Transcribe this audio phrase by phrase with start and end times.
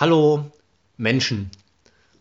[0.00, 0.44] Hallo
[0.96, 1.50] Menschen.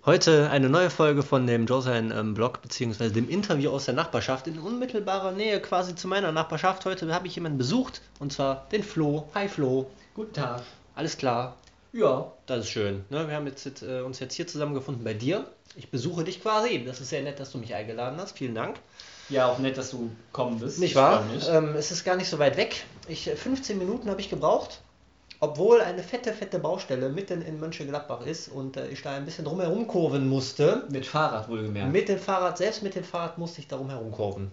[0.04, 4.48] Heute eine neue Folge von dem Josein ähm, Blog beziehungsweise dem Interview aus der Nachbarschaft
[4.48, 6.85] in unmittelbarer Nähe quasi zu meiner Nachbarschaft.
[6.85, 9.29] Heute habe ich jemanden besucht und zwar den Flo.
[9.36, 9.91] Hi Flo.
[10.16, 10.63] Guten Tag.
[10.95, 11.55] Alles klar.
[11.93, 12.32] Ja.
[12.48, 13.05] Das ist schön.
[13.11, 13.27] Ne?
[13.27, 15.46] Wir haben jetzt, jetzt, äh, uns jetzt hier zusammengefunden bei dir.
[15.75, 16.84] Ich besuche dich quasi.
[16.84, 18.36] Das ist sehr nett, dass du mich eingeladen hast.
[18.36, 18.78] Vielen Dank.
[19.30, 20.80] Ja, auch nett, dass du kommen bist.
[20.80, 21.23] Nicht Ich wahr?
[21.48, 22.86] Ähm, es ist gar nicht so weit weg.
[23.07, 24.82] Ich, äh, 15 Minuten habe ich gebraucht,
[25.39, 29.45] obwohl eine fette, fette Baustelle mitten in Mönchengladbach ist und äh, ich da ein bisschen
[29.45, 30.85] drumherum kurven musste.
[30.89, 31.91] Mit Fahrrad wohlgemerkt.
[31.91, 34.52] Mit dem Fahrrad, selbst mit dem Fahrrad musste ich darum herumkurven.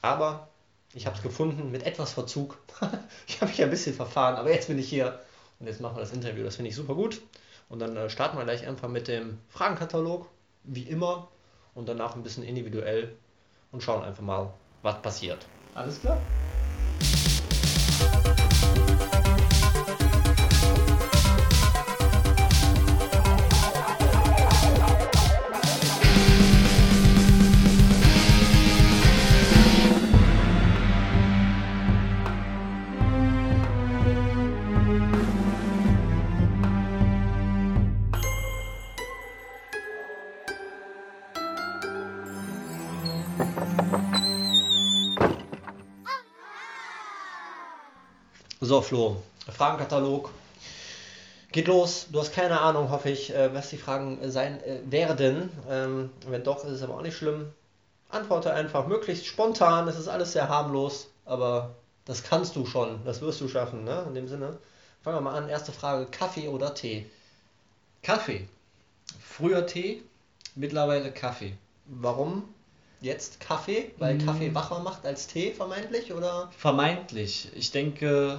[0.00, 0.48] Aber
[0.94, 2.58] ich habe es gefunden mit etwas Verzug.
[3.26, 5.18] ich habe mich ein bisschen verfahren, aber jetzt bin ich hier
[5.60, 6.44] und jetzt machen wir das Interview.
[6.44, 7.20] Das finde ich super gut.
[7.68, 10.28] Und dann äh, starten wir gleich einfach mit dem Fragenkatalog,
[10.64, 11.28] wie immer,
[11.74, 13.14] und danach ein bisschen individuell
[13.70, 14.52] und schauen einfach mal,
[14.82, 15.46] was passiert.
[15.74, 16.20] Alles klar.
[48.72, 49.16] So, Flo,
[49.50, 50.30] Fragenkatalog.
[51.50, 52.06] Geht los.
[52.10, 55.50] Du hast keine Ahnung, hoffe ich, äh, was die Fragen äh, sein äh, werden.
[55.68, 57.52] Ähm, wenn doch, ist es aber auch nicht schlimm.
[58.08, 59.88] Antworte einfach möglichst spontan.
[59.88, 61.74] Es ist alles sehr harmlos, aber
[62.06, 63.04] das kannst du schon.
[63.04, 64.04] Das wirst du schaffen, ne?
[64.08, 64.56] In dem Sinne.
[65.02, 65.50] Fangen wir mal an.
[65.50, 67.04] Erste Frage: Kaffee oder Tee?
[68.02, 68.48] Kaffee.
[69.20, 70.02] Früher Tee,
[70.54, 71.58] mittlerweile Kaffee.
[71.84, 72.44] Warum
[73.02, 73.90] jetzt Kaffee?
[73.98, 74.24] Weil Mm.
[74.24, 76.14] Kaffee wacher macht als Tee vermeintlich?
[76.14, 76.50] Oder?
[76.56, 77.50] Vermeintlich.
[77.54, 78.38] Ich denke,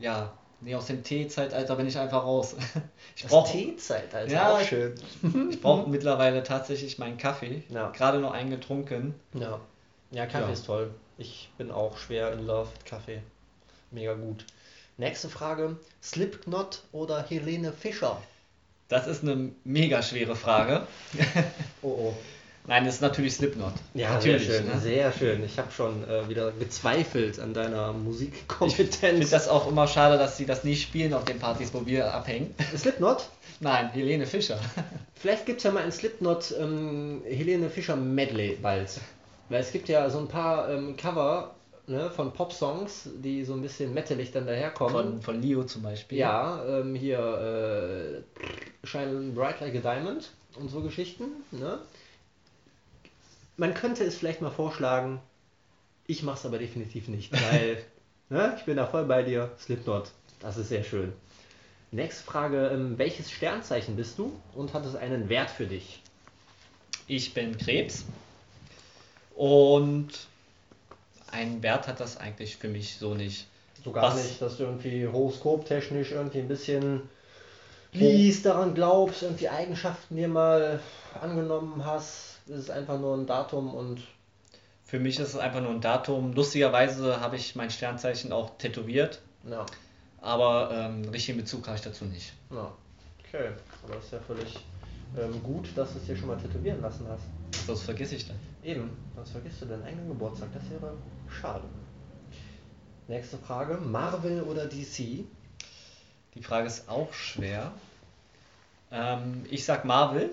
[0.00, 2.56] ja, nee, aus dem Tee-Zeitalter bin ich einfach raus.
[3.16, 4.94] Ich Das brauche Teezeitalter, Ja, auch schön.
[5.50, 7.62] ich brauch mittlerweile tatsächlich meinen Kaffee.
[7.68, 7.90] Ja.
[7.90, 9.14] Gerade noch eingetrunken.
[9.34, 9.60] Ja.
[10.10, 10.52] Ja, Kaffee Ja.
[10.52, 10.94] ist toll.
[11.18, 13.22] Ich bin auch schwer in Love mit Kaffee.
[13.90, 14.46] Mega gut.
[14.96, 18.22] Nächste Frage: Slipknot oder Helene Fischer?
[18.88, 20.86] Das ist eine mega schwere Frage.
[21.82, 22.14] Oh oh.
[22.66, 23.72] Nein, das ist natürlich Slipknot.
[23.94, 24.46] Ja, natürlich.
[24.46, 24.66] sehr schön.
[24.68, 24.80] ne?
[24.80, 25.44] Sehr schön.
[25.44, 29.30] Ich habe schon äh, wieder gezweifelt an deiner Ich finde Musikkompetenz.
[29.30, 32.54] das auch immer schade, dass sie das nie spielen auf den Partys, wo wir abhängen.
[32.76, 33.28] Slipknot?
[33.60, 34.58] Nein, Helene Fischer.
[35.14, 39.00] Vielleicht gibt es ja mal ein Slipknot ähm, Helene Fischer Medley bald.
[39.48, 41.54] Weil es gibt ja so ein paar ähm, Cover
[41.86, 44.92] ne, von Pop-Songs, die so ein bisschen metalig dann daherkommen.
[44.92, 46.18] Von, von Leo zum Beispiel.
[46.18, 48.22] Ja, ähm, hier
[48.82, 51.24] äh, Shine Bright Like a Diamond und so Geschichten.
[51.50, 51.78] Ne?
[53.56, 55.20] Man könnte es vielleicht mal vorschlagen,
[56.06, 57.84] ich mache es aber definitiv nicht, weil
[58.28, 59.50] ne, ich bin da voll bei dir.
[59.58, 61.12] Slipknot, das ist sehr schön.
[61.92, 66.00] Nächste Frage, ähm, welches Sternzeichen bist du und hat es einen Wert für dich?
[67.08, 68.04] Ich bin Krebs.
[69.34, 70.08] Und
[71.32, 73.46] einen Wert hat das eigentlich für mich so nicht.
[73.84, 74.22] So gar Was?
[74.22, 77.02] nicht, dass du irgendwie horoskoptechnisch irgendwie ein bisschen
[77.92, 80.80] liest, daran glaubst, irgendwie Eigenschaften dir mal
[81.20, 82.29] angenommen hast.
[82.46, 84.02] Es ist einfach nur ein Datum und
[84.84, 86.32] Für mich ist es einfach nur ein Datum.
[86.32, 89.64] Lustigerweise habe ich mein Sternzeichen auch tätowiert, ja,
[90.20, 92.32] aber ähm, richtigen Bezug habe ich dazu nicht.
[92.50, 92.72] ja.
[93.32, 93.50] Okay,
[93.84, 94.56] aber das ist ja völlig
[95.16, 97.22] ähm, gut, dass du es dir schon mal tätowieren lassen hast.
[97.64, 98.36] Sonst vergesse ich das.
[98.64, 100.48] Eben, sonst vergisst du deinen eigenen Geburtstag.
[100.52, 100.94] Das wäre
[101.28, 101.64] schade.
[103.06, 105.24] Nächste Frage: Marvel oder DC?
[106.34, 107.72] Die Frage ist auch schwer.
[108.90, 110.30] Ähm, ich sag Marvel,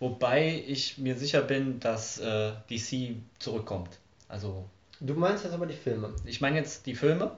[0.00, 3.98] wobei ich mir sicher bin, dass äh, DC zurückkommt.
[4.28, 4.64] Also,
[5.00, 6.12] Du meinst jetzt aber die Filme.
[6.26, 7.30] ich meine jetzt die Filme.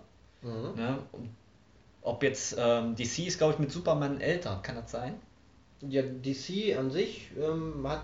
[0.43, 0.75] Mhm.
[0.75, 0.99] Ne?
[2.01, 5.15] Ob jetzt ähm, DC ist, glaube ich, mit Superman älter, kann das sein?
[5.81, 8.03] Ja, DC an sich ähm, hat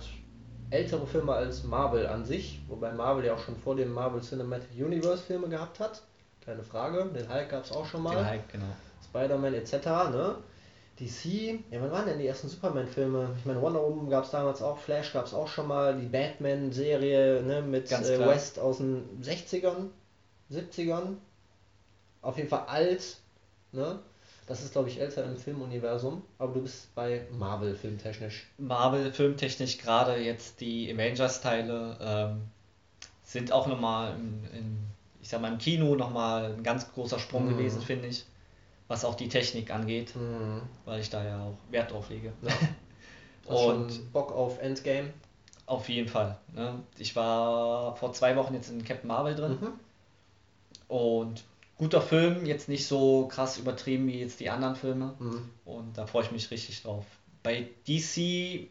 [0.71, 4.69] ältere Filme als Marvel an sich, wobei Marvel ja auch schon vor dem Marvel Cinematic
[4.77, 6.03] Universe Filme gehabt hat.
[6.45, 7.11] Keine Frage.
[7.15, 8.15] Den Hulk gab es auch schon mal.
[8.17, 8.67] Den Hulk, genau.
[9.05, 9.73] Spider-Man etc.
[9.73, 10.35] Ne?
[11.01, 13.31] DC, ja, wann waren denn die ersten Superman-Filme?
[13.39, 16.07] Ich meine, Wonder Woman gab es damals auch, Flash gab es auch schon mal, die
[16.07, 18.19] Batman-Serie ne, mit äh.
[18.19, 19.91] West aus den 60ern,
[20.51, 21.17] 70ern.
[22.23, 23.17] Auf jeden Fall alt.
[23.71, 24.01] Ne?
[24.49, 28.47] Das ist, glaube ich, älter im Filmuniversum, aber du bist bei Marvel filmtechnisch.
[28.57, 32.41] Marvel filmtechnisch gerade jetzt die Avengers-Teile ähm,
[33.25, 34.79] sind auch nochmal in, in,
[35.21, 37.51] ich sag mal, im Kino nochmal ein ganz großer Sprung Mhm.
[37.51, 38.25] gewesen, finde ich.
[38.89, 40.63] Was auch die Technik angeht, Mhm.
[40.85, 42.33] weil ich da ja auch Wert drauf lege.
[42.43, 42.49] Ja.
[43.55, 45.13] Und- Bock auf Endgame?
[45.67, 46.39] Auf jeden Fall.
[46.55, 46.83] Ne?
[46.99, 49.73] Ich war vor zwei Wochen jetzt in Captain Marvel drin Mhm.
[50.89, 51.45] und
[51.77, 55.15] guter Film, jetzt nicht so krass übertrieben wie jetzt die anderen Filme.
[55.19, 55.51] Mhm.
[55.65, 57.05] Und da freue ich mich richtig drauf.
[57.43, 58.69] Bei DC,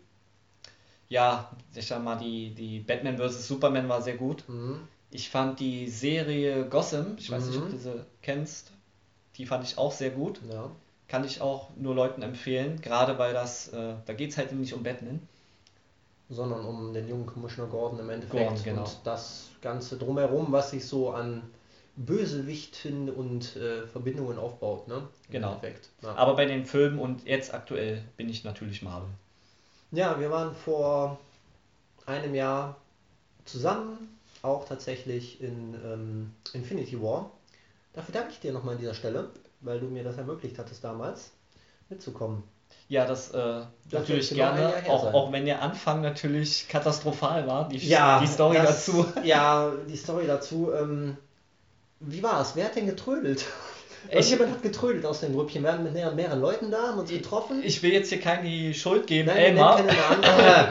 [1.09, 3.47] ja, ich sag mal, die, die Batman vs.
[3.47, 4.43] Superman war sehr gut.
[4.49, 4.79] Mhm.
[5.09, 7.71] Ich fand die Serie Gotham, ich weiß nicht, ob Mhm.
[7.71, 8.71] du sie kennst,
[9.37, 10.39] die fand ich auch sehr gut.
[10.51, 10.71] Ja.
[11.07, 14.73] Kann ich auch nur Leuten empfehlen, gerade weil das, äh, da geht es halt nicht
[14.73, 15.21] um Batman.
[16.29, 18.81] Sondern um den jungen Commissioner Gordon im Endeffekt Gordon, genau.
[18.81, 21.41] und das Ganze drumherum, was sich so an
[21.95, 25.07] Bösewichten und äh, Verbindungen aufbaut, ne?
[25.29, 25.61] Im Genau.
[26.03, 26.15] Ja.
[26.15, 29.09] Aber bei den Filmen und jetzt aktuell bin ich natürlich Marvel.
[29.91, 31.17] Ja, wir waren vor
[32.05, 32.75] einem Jahr
[33.45, 37.31] zusammen, auch tatsächlich in ähm, Infinity War.
[37.97, 41.31] Dafür danke ich dir nochmal an dieser Stelle, weil du mir das ermöglicht hattest damals,
[41.89, 42.43] mitzukommen.
[42.89, 43.61] Ja, das äh,
[43.91, 48.57] natürlich genau gerne, auch, auch wenn der Anfang natürlich katastrophal war, die, Ja, die Story
[48.57, 49.05] das- dazu.
[49.23, 50.71] Ja, die Story dazu.
[50.71, 51.17] Ähm,
[51.99, 52.55] wie war es?
[52.55, 53.45] Wer hat denn getrödelt?
[54.11, 55.63] Ich- Jemand hat getrödelt aus dem Grüppchen.
[55.63, 57.63] Wir waren mit mehreren, mehreren Leuten da, haben uns getroffen.
[57.63, 59.81] Ich will jetzt hier keine die Schuld geben, Nein, Elmar.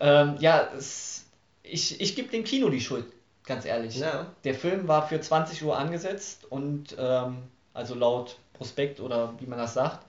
[0.00, 1.24] Ähm, ja, es,
[1.62, 3.06] ich, ich gebe dem Kino die Schuld,
[3.46, 3.98] ganz ehrlich.
[3.98, 4.26] ja.
[4.44, 7.38] Der Film war für 20 Uhr angesetzt und ähm,
[7.72, 10.04] also laut Prospekt oder wie man das sagt.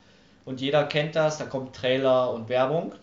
[0.45, 2.93] Und jeder kennt das, da kommt Trailer und Werbung.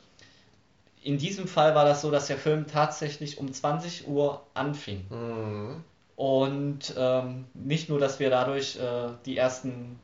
[1.02, 5.04] In diesem Fall war das so, dass der Film tatsächlich um 20 Uhr anfing.
[5.10, 5.82] Mhm.
[6.14, 9.98] Und ähm, nicht nur, dass wir dadurch äh, die ersten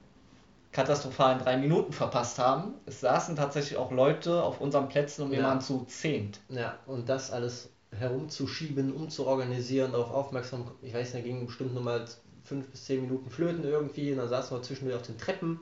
[0.73, 5.39] katastrophalen drei Minuten verpasst haben, es saßen tatsächlich auch Leute auf unseren Plätzen und wir
[5.39, 5.47] Ja.
[5.47, 6.41] waren zu zehnt.
[6.49, 10.71] ja, und das alles herumzuschieben, umzuorganisieren, darauf aufmerksam.
[10.83, 12.05] Ich weiß nicht, da ging bestimmt nur mal
[12.45, 14.13] fünf bis zehn Minuten flöten irgendwie.
[14.13, 15.61] Und dann saßen wir zwischendurch auf den Treppen,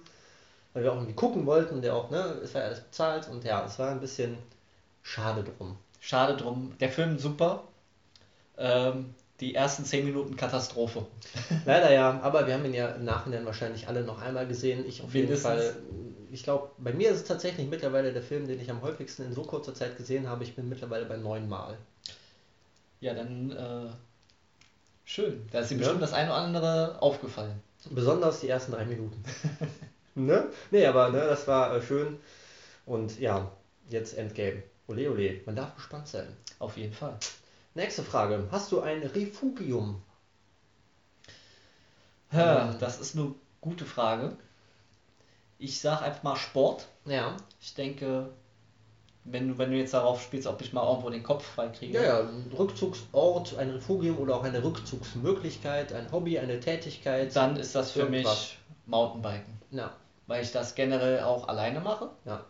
[0.72, 1.76] weil wir auch irgendwie gucken wollten.
[1.76, 3.28] Und der auch, ne, es war ja alles bezahlt.
[3.28, 4.36] Und ja, es war ein bisschen
[5.02, 5.76] schade drum.
[6.00, 6.72] Schade drum.
[6.80, 7.64] Der Film super.
[8.58, 11.06] Ähm, die ersten zehn Minuten Katastrophe.
[11.66, 14.84] Leider ja, aber wir haben ihn ja im Nachhinein wahrscheinlich alle noch einmal gesehen.
[14.86, 15.64] Ich auf jeden Mindestens.
[15.64, 15.76] Fall.
[16.32, 19.32] Ich glaube, bei mir ist es tatsächlich mittlerweile der Film, den ich am häufigsten in
[19.32, 20.42] so kurzer Zeit gesehen habe.
[20.44, 21.76] Ich bin mittlerweile bei neun Mal.
[23.00, 23.90] Ja, dann äh,
[25.04, 25.46] schön.
[25.52, 25.78] Da ist dir Ja.
[25.80, 27.60] bestimmt das eine oder andere aufgefallen.
[27.90, 29.22] Besonders die ersten drei Minuten.
[30.14, 30.46] ne?
[30.70, 32.18] Nee, aber ne, das war äh, schön.
[32.86, 33.50] Und ja,
[33.90, 34.62] jetzt Endgame.
[34.88, 36.26] Ole ole, man darf gespannt sein.
[36.58, 37.16] Auf jeden Fall.
[37.76, 38.48] Nächste Frage.
[38.50, 40.02] Hast du ein Refugium?
[42.30, 44.34] Das ist eine gute Frage.
[45.58, 46.86] Ich sag einfach mal Sport.
[47.04, 47.36] Ja.
[47.60, 48.30] Ich denke,
[49.24, 51.98] wenn du, wenn du jetzt darauf spielst, ob ich mal irgendwo den Kopf frei kriege.
[51.98, 57.36] Ja, ja, ein Rückzugsort, ein Refugium oder auch eine Rückzugsmöglichkeit, ein Hobby, eine Tätigkeit.
[57.36, 58.38] Dann ist das für Irgendwas.
[58.40, 59.60] mich Mountainbiken.
[59.70, 59.92] Ja,
[60.26, 62.08] Weil ich das generell auch alleine mache.
[62.24, 62.42] ja.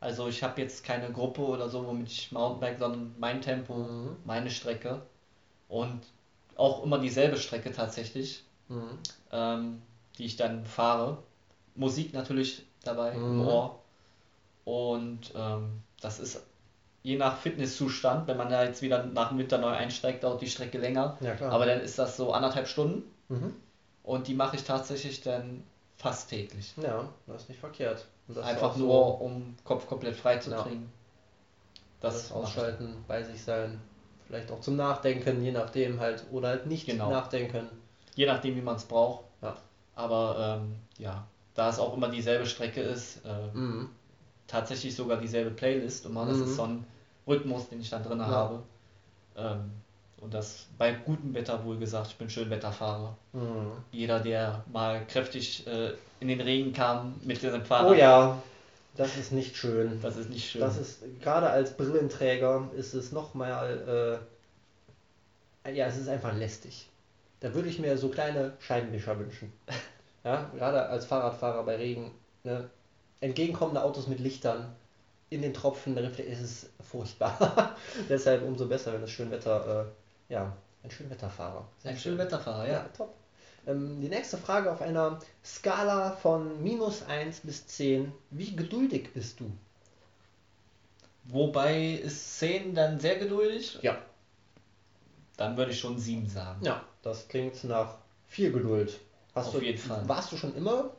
[0.00, 4.16] Also ich habe jetzt keine Gruppe oder so, womit ich Mountainbike, sondern mein Tempo, Mhm.
[4.24, 5.02] meine Strecke.
[5.68, 6.00] Und
[6.56, 8.98] auch immer dieselbe Strecke tatsächlich, Mhm.
[9.32, 9.82] ähm,
[10.18, 11.18] die ich dann fahre.
[11.74, 13.40] Musik natürlich dabei im Mhm.
[13.46, 13.78] Ohr.
[14.64, 16.44] Und ähm, das ist
[17.02, 20.48] je nach Fitnesszustand, wenn man da jetzt wieder nach dem Winter neu einsteigt, dauert die
[20.50, 21.16] Strecke länger.
[21.20, 21.34] Ja.
[21.50, 23.54] Aber dann ist das so anderthalb Stunden mhm.
[24.02, 25.62] und die mache ich tatsächlich dann
[26.00, 26.74] fast täglich.
[26.82, 28.06] Ja, das ist nicht verkehrt.
[28.42, 30.62] Einfach auch so nur, um Kopf komplett frei zu Ja.
[30.62, 30.90] kriegen.
[32.00, 32.32] das Das.
[32.32, 33.78] Ausschalten, bei sich sein,
[34.26, 37.10] vielleicht auch zum Nachdenken, je nachdem halt, oder halt nicht Genau.
[37.10, 37.68] nachdenken.
[38.14, 39.24] Je nachdem, wie man es braucht.
[39.42, 39.54] Ja.
[39.94, 43.90] Aber ähm, ja, da es auch immer dieselbe Strecke ist, äh, Mhm.
[44.46, 46.06] tatsächlich sogar dieselbe Playlist.
[46.06, 46.44] Und das Mhm.
[46.44, 46.86] ist so ein
[47.26, 48.26] Rhythmus, den ich dann drin Ja.
[48.26, 48.62] habe.
[49.36, 49.70] Ähm,
[50.20, 53.16] und das bei gutem Wetter wohl gesagt, ich bin Schönwetterfahrer.
[53.32, 53.72] Mhm.
[53.92, 58.40] Jeder, der mal kräftig äh, in den Regen kam mit dem Fahrrad, Oh ja,
[58.96, 59.98] das ist nicht schön.
[60.02, 60.60] das ist nicht schön.
[60.60, 64.20] Das ist gerade als Brillenträger ist es nochmal,
[65.64, 66.88] äh, ja, es ist einfach lästig.
[67.40, 69.52] Da würde ich mir so kleine Scheibenwischer wünschen.
[70.22, 72.10] Ja, gerade als Fahrradfahrer bei Regen.
[72.44, 72.68] Ne?
[73.22, 74.70] Entgegenkommende Autos mit Lichtern
[75.30, 77.74] in den Tropfen, refle- es ist furchtbar.
[78.10, 79.90] Deshalb umso besser, wenn es Schönwetter, äh,
[80.30, 81.68] ja, ein Schönwetterfahrer.
[81.78, 82.12] Sehr ein schön.
[82.12, 82.88] Schönwetterfahrer, Ja, ja.
[82.96, 83.14] top.
[83.66, 88.10] Ähm, die nächste Frage auf einer Skala von minus 1 bis 10.
[88.30, 89.52] Wie geduldig bist du?
[91.24, 93.78] Wobei ist 10 dann sehr geduldig.
[93.82, 93.98] Ja.
[95.36, 96.64] Dann würde ich schon 7 sagen.
[96.64, 98.98] Ja, das klingt nach viel Geduld.
[99.34, 100.08] Hast Auf du, jeden Fall.
[100.08, 100.90] Warst du schon immer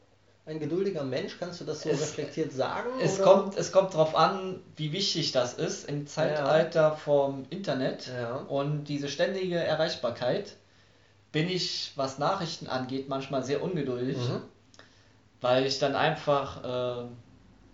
[0.46, 1.38] ein geduldiger Mensch?
[1.40, 2.90] Kannst du das so Es- reflektiert sagen?
[3.02, 3.24] Es oder?
[3.24, 8.36] kommt, es kommt darauf an, wie wichtig das ist im Zeitalter vom Internet Ja.
[8.38, 10.56] und diese ständige Erreichbarkeit.
[11.32, 14.42] Bin ich, was Nachrichten angeht, manchmal sehr ungeduldig, Mhm.
[15.40, 17.06] weil ich dann einfach, äh,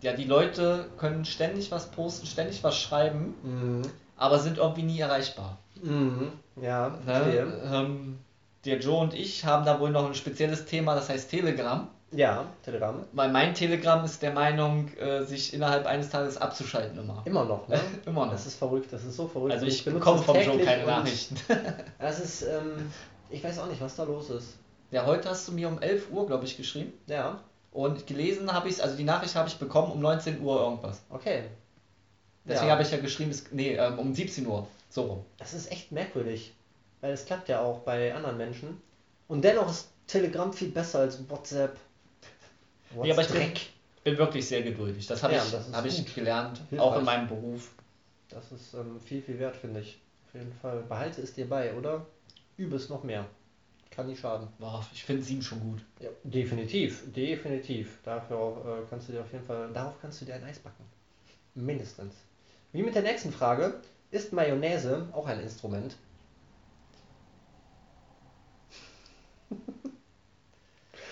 [0.01, 3.81] ja, die Leute können ständig was posten, ständig was schreiben, Mhm.
[4.15, 5.57] aber sind irgendwie nie erreichbar.
[5.81, 6.31] Mhm.
[6.61, 6.89] Ja.
[7.03, 7.61] Ne?
[7.71, 8.19] Ähm,
[8.65, 11.87] der Joe und ich haben da wohl noch ein spezielles Thema, das heißt Telegram.
[12.11, 13.03] Ja, Telegram.
[13.11, 17.21] Weil mein Telegram ist der Meinung, äh, sich innerhalb eines Tages abzuschalten immer.
[17.25, 17.79] Immer noch, ne?
[18.05, 18.31] Immer noch.
[18.31, 19.53] Das ist verrückt, das ist so verrückt.
[19.53, 21.35] Also ich benutze bekomme vom Joe keine Nachrichten.
[21.99, 22.91] Das ist, ähm,
[23.29, 24.55] ich weiß auch nicht, was da los ist.
[24.91, 26.93] Ja, heute hast du mir um 11 Uhr, glaube ich, geschrieben.
[27.07, 30.61] Ja, Und gelesen habe ich es, also die Nachricht habe ich bekommen um 19 Uhr
[30.61, 31.01] irgendwas.
[31.09, 31.43] okay.
[32.45, 32.71] Deswegen Ja.
[32.71, 34.65] habe ich ja geschrieben, es, nee, ähm, um 17 Uhr.
[34.89, 35.25] So rum.
[35.37, 36.53] Das ist echt merkwürdig,
[37.01, 38.81] weil es klappt ja auch bei anderen Menschen.
[39.27, 41.75] Und dennoch ist Telegram viel besser als WhatsApp.
[42.95, 43.51] Nee, aber ich bin,
[44.03, 45.07] bin wirklich sehr geduldig.
[45.07, 46.79] Das habe Ja, ich, das habe ich gelernt, Hilfreich.
[46.79, 47.71] auch in meinem Beruf.
[48.29, 49.99] Das ist ähm, viel, viel wert, finde ich.
[50.27, 50.83] Auf jeden Fall.
[50.87, 52.05] Behalte es dir bei, oder?
[52.57, 53.25] Übe es noch mehr.
[53.91, 54.47] Kann nicht schaden.
[54.59, 55.81] Boah, ich finde sieben schon gut.
[55.99, 57.97] Ja, definitiv, definitiv.
[58.03, 60.59] Dafür auch, äh, kannst du dir auf jeden Fall, darauf kannst du dir ein Eis
[60.59, 60.83] backen.
[61.55, 62.13] Mindestens.
[62.73, 63.79] Wie mit der nächsten Frage,
[64.11, 65.95] ist Mayonnaise auch ein Instrument?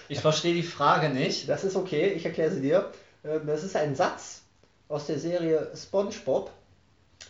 [0.07, 1.49] Ich verstehe die Frage nicht.
[1.49, 2.91] Das ist okay, ich erkläre sie dir.
[3.23, 4.43] Ähm, Das ist ein Satz
[4.87, 6.51] aus der Serie SpongeBob,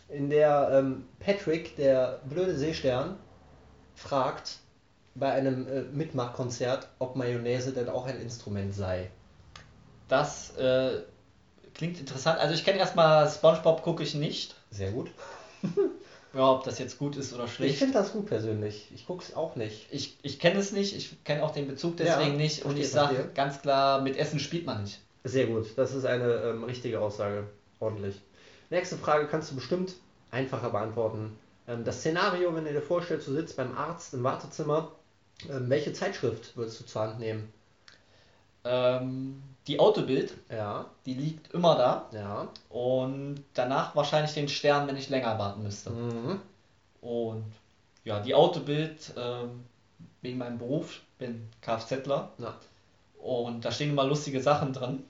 [0.09, 3.17] in der ähm, Patrick, der blöde Seestern,
[3.95, 4.57] fragt
[5.15, 9.09] bei einem äh, Mitmachkonzert, ob Mayonnaise denn auch ein Instrument sei.
[10.09, 11.01] Das äh,
[11.73, 12.39] klingt interessant.
[12.39, 14.55] Also ich kenne erstmal SpongeBob, gucke ich nicht.
[14.69, 15.09] Sehr gut.
[16.35, 17.77] Ja, ob das jetzt gut ist oder Ich schlecht.
[17.77, 18.91] finde das gut persönlich.
[18.93, 19.87] Ich gucke es auch nicht.
[19.89, 22.89] Ich, ich kenne es nicht, ich kenne auch den Bezug deswegen Ja, nicht und ich
[22.89, 24.99] sage ganz klar, mit Essen spielt man nicht.
[25.23, 27.47] Sehr gut, das ist eine ähm, richtige Aussage.
[27.79, 28.21] Ordentlich.
[28.69, 29.93] Nächste Frage kannst du bestimmt
[30.29, 31.37] einfacher beantworten.
[31.67, 34.91] Ähm, das Szenario, wenn du dir vorstellst, du sitzt beim Arzt im Wartezimmer,
[35.49, 37.51] ähm, welche Zeitschrift würdest du zur Hand nehmen?
[38.65, 42.47] Ähm, die Autobild, Ja, die liegt immer da ja.
[42.69, 45.89] und danach wahrscheinlich den Stern, wenn ich länger warten müsste.
[45.89, 46.39] Mhm.
[47.01, 47.45] Und
[48.03, 49.63] ja, die Autobild, ähm,
[50.21, 52.55] wegen meinem Beruf, bin Kfzler Ja.
[53.21, 55.03] und da stehen immer lustige Sachen drin.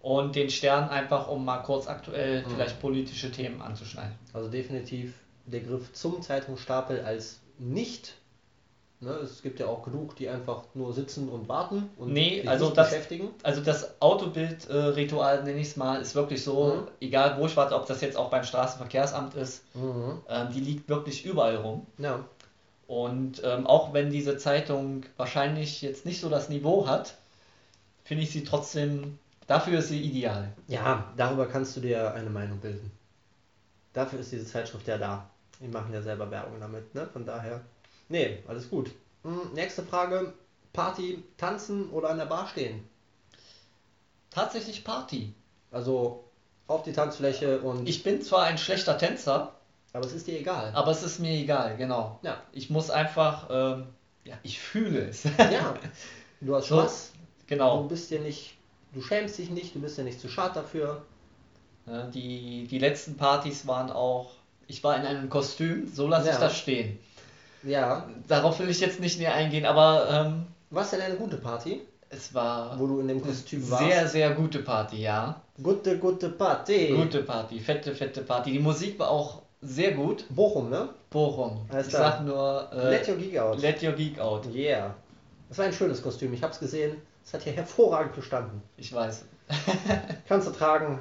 [0.00, 2.50] Und den Stern einfach, um mal kurz aktuell Mhm.
[2.50, 4.14] vielleicht politische Themen anzuschneiden.
[4.32, 5.14] Also definitiv
[5.46, 8.14] der Griff zum Zeitungsstapel als nicht.
[9.00, 12.48] Ne, es gibt ja auch genug, die einfach nur sitzen und warten und Nee, sich
[12.48, 13.28] also nicht das- beschäftigen.
[13.44, 16.88] Also das Autobild-Ritual, nenne ich es mal, ist wirklich so, Mhm.
[17.00, 20.20] egal wo ich warte, ob das jetzt auch beim Straßenverkehrsamt ist, Mhm.
[20.28, 21.86] ähm, die liegt wirklich überall rum.
[21.98, 22.24] Ja,
[22.88, 27.14] Und ähm, auch wenn diese Zeitung wahrscheinlich jetzt nicht so das Niveau hat,
[28.02, 30.48] finde ich sie trotzdem, dafür ist sie ideal.
[30.68, 32.90] Ja, darüber kannst du dir eine Meinung bilden.
[33.92, 35.28] Dafür ist diese Zeitschrift ja da.
[35.60, 37.06] Die machen ja selber Werbung damit, ne?
[37.12, 37.60] Von daher.
[38.08, 38.90] Nee, alles gut.
[39.24, 40.32] Hm, Nächste Frage.
[40.72, 42.84] Party, tanzen oder an der Bar stehen?
[44.30, 45.32] Tatsächlich Party.
[45.70, 46.24] Also
[46.66, 47.88] auf die Tanzfläche und.
[47.88, 49.52] Ich bin zwar ein schlechter Tänzer,
[49.92, 50.72] aber es ist dir egal.
[50.74, 52.18] aber es ist mir egal, genau.
[52.22, 52.40] Ja.
[52.52, 53.86] Ich muss einfach, ähm,
[54.24, 55.24] ja, ich fühle es.
[55.38, 55.74] Ja.
[56.40, 57.12] Du hast So, Spaß.
[57.40, 57.82] Du genau.
[57.84, 58.54] bist dir nicht.
[58.92, 61.02] Du schämst dich nicht, du bist ja nicht zu schad dafür.
[61.86, 64.30] Ja, die, die letzten Partys waren auch,
[64.66, 66.40] ich war in einem Kostüm, so lasse ich Ja.
[66.40, 66.98] das stehen.
[67.62, 68.08] Ja.
[68.26, 72.32] Darauf will ich jetzt nicht näher eingehen, aber ähm, Was denn eine gute Party, es
[72.34, 73.84] war wo du in dem Kostüm warst?
[73.84, 75.40] sehr, sehr gute Party, ja.
[75.62, 76.94] Gute, gute Party.
[76.94, 78.52] Gute Party, fette, fette Party.
[78.52, 80.24] Die Musik war auch sehr gut.
[80.30, 80.88] Bochum, ne?
[81.10, 81.66] Bochum.
[81.68, 82.12] Alles ich klar.
[82.12, 83.60] sag nur, äh, Let your geek out.
[83.60, 84.46] Let Your Geek Out.
[84.54, 84.94] Yeah.
[85.48, 86.32] Das war ein schönes Kostüm.
[86.32, 86.98] Ich habe es gesehen.
[87.24, 88.62] Es hat hier hervorragend gestanden.
[88.76, 89.24] Ich weiß.
[90.28, 91.00] Kannst du tragen.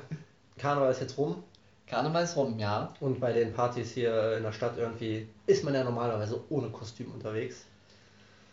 [0.57, 1.43] Karneval ist jetzt rum.
[1.87, 2.93] Karneval ist rum, ja.
[2.99, 7.11] Und bei den Partys hier in der Stadt irgendwie ist man ja normalerweise ohne Kostüm
[7.13, 7.65] unterwegs.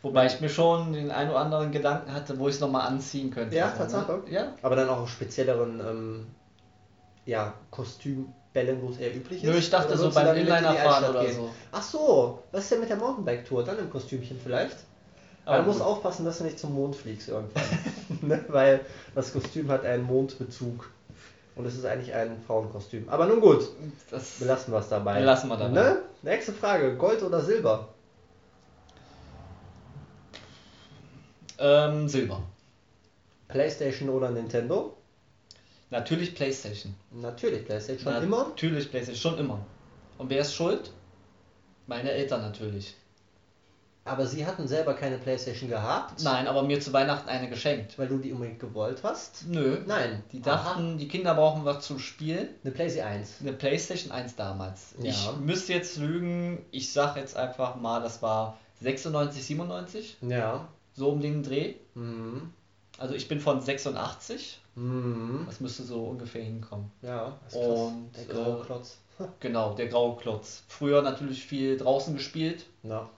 [0.02, 3.30] Wobei ich mir schon den einen oder anderen Gedanken hatte, wo ich es nochmal anziehen
[3.30, 3.56] könnte.
[3.56, 4.22] Ja, Tatsache.
[4.26, 4.32] Ne?
[4.32, 4.52] Ja.
[4.62, 6.26] Aber dann auch auf spezielleren ähm,
[7.24, 9.50] ja, Kostümbällen, wo es eher üblich ist.
[9.50, 11.36] Nö, ich dachte so beim dann mit in die Inliner fahren Altstadt oder gehen?
[11.36, 11.50] so.
[11.72, 13.64] Ach so, was ist denn mit der Mountainbike-Tour?
[13.64, 14.76] Dann im Kostümchen vielleicht?
[15.46, 15.88] Aber musst gut.
[15.88, 17.62] aufpassen, dass du nicht zum Mond fliegst irgendwann.
[18.20, 18.44] ne?
[18.48, 18.80] Weil
[19.14, 20.90] das Kostüm hat einen Mondbezug.
[21.56, 23.08] Und es ist eigentlich ein Frauenkostüm.
[23.08, 23.68] Aber nun gut,
[24.10, 25.20] Das belassen wir es dabei.
[25.20, 25.72] Belassen wir dabei.
[25.72, 26.02] Ne?
[26.22, 27.88] Nächste Frage: Gold oder Silber?
[31.58, 32.42] ähm, Silber.
[33.48, 34.96] PlayStation oder Nintendo?
[35.90, 36.94] Natürlich Playstation.
[37.12, 38.12] Natürlich PlayStation.
[38.12, 38.48] Schon immer?
[38.48, 39.64] Natürlich Playstation, schon immer.
[40.18, 40.90] Und wer ist schuld?
[41.86, 42.96] Meine Eltern natürlich.
[44.06, 47.98] Aber sie hatten selber keine PlayStation gehabt, Nein, aber mir zu Weihnachten eine geschenkt.
[47.98, 49.46] weil du die unbedingt gewollt hast.
[49.48, 49.78] Nö.
[49.86, 50.22] Nein.
[50.32, 50.50] Die Aha.
[50.56, 52.48] dachten, die Kinder brauchen was zum Spielen.
[52.62, 53.36] Eine PlayStation 1.
[53.40, 54.94] Eine Playstation 1 damals.
[54.98, 55.10] Ja.
[55.10, 60.68] Ich müsste jetzt lügen, ich sag jetzt einfach mal, das war 96, 97, Ja.
[60.92, 61.74] so um den Dreh.
[61.94, 62.52] Mhm.
[62.98, 65.44] Also ich bin von 86, Mhm.
[65.46, 66.90] das müsste so ungefähr hinkommen.
[67.00, 67.38] Ja.
[67.44, 67.78] das ist krass.
[67.78, 68.98] Und, der graue äh, Klotz.
[69.40, 70.62] Genau, der graue Klotz.
[70.68, 73.08] Früher natürlich viel draußen gespielt, Ja.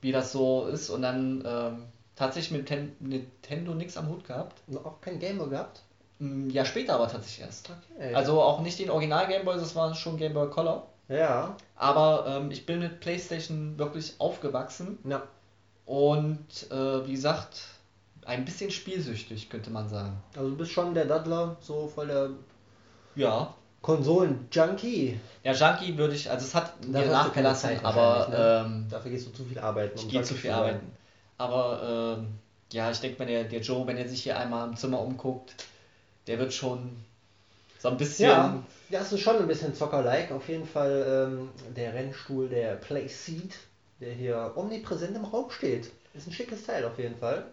[0.00, 1.84] Wie das so ist und dann ähm,
[2.16, 4.60] tatsächlich mit Ten Nintendo nichts am Hut gehabt.
[4.84, 5.82] Auch kein Gameboy gehabt?
[6.18, 7.70] Mm, Ja, später aber tatsächlich erst.
[7.96, 8.14] Okay.
[8.14, 10.86] Also auch nicht den Original Gameboy, das war schon Game Boy Color.
[11.08, 11.56] ja.
[11.76, 15.22] Aber ähm, ich bin mit PlayStation wirklich aufgewachsen Ja.
[15.86, 17.62] und äh, wie gesagt,
[18.26, 20.20] ein bisschen spielsüchtig, könnte man sagen.
[20.36, 22.30] Also du bist schon der Daddler, so voll der
[23.14, 23.54] Ja.
[23.82, 25.18] Konsolen-Junkie.
[25.44, 28.64] Ja, Junkie würde ich, also es hat mir du keine nachgelassen, Zeit aber ne?
[28.66, 29.96] ähm, Dafür gehst du zu viel arbeiten.
[29.96, 30.58] ich um gehe Junkie zu viel sein.
[30.58, 30.92] arbeiten.
[31.38, 32.28] Aber ähm,
[32.72, 35.54] ja, ich denke, wenn der, der Joe, wenn er sich hier einmal im Zimmer umguckt,
[36.26, 36.96] der wird schon
[37.78, 38.28] so ein bisschen.
[38.28, 40.32] Ja, das ist schon ein bisschen Zocker-like.
[40.32, 43.52] Auf jeden Fall ähm, der Rennstuhl, der Playseat,
[44.00, 45.90] der hier omnipräsent im Raum steht.
[46.14, 47.46] Ist ein schickes Teil auf jeden Fall.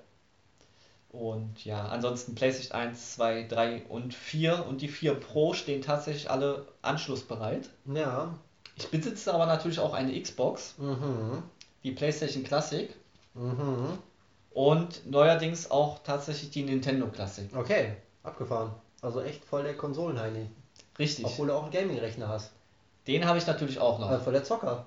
[1.20, 6.30] Und ja, ansonsten PlayStation 1, 2, 3 und 4 und die 4 Pro stehen tatsächlich
[6.30, 7.70] alle anschlussbereit.
[7.94, 8.34] Ja.
[8.76, 11.42] Ich besitze aber natürlich auch eine Xbox, Mhm.
[11.84, 12.94] die PlayStation Classic
[13.34, 13.98] Mhm.
[14.52, 17.50] und neuerdings auch tatsächlich die Nintendo Classic.
[17.56, 17.94] Okay,
[18.24, 18.72] abgefahren.
[19.02, 20.50] Also echt voll der Konsolenheini.
[21.00, 21.26] Richtig.
[21.26, 22.52] Obwohl du auch einen Gaming-Rechner hast.
[23.08, 24.10] Den habe ich natürlich auch noch.
[24.10, 24.86] Also voll der Zocker.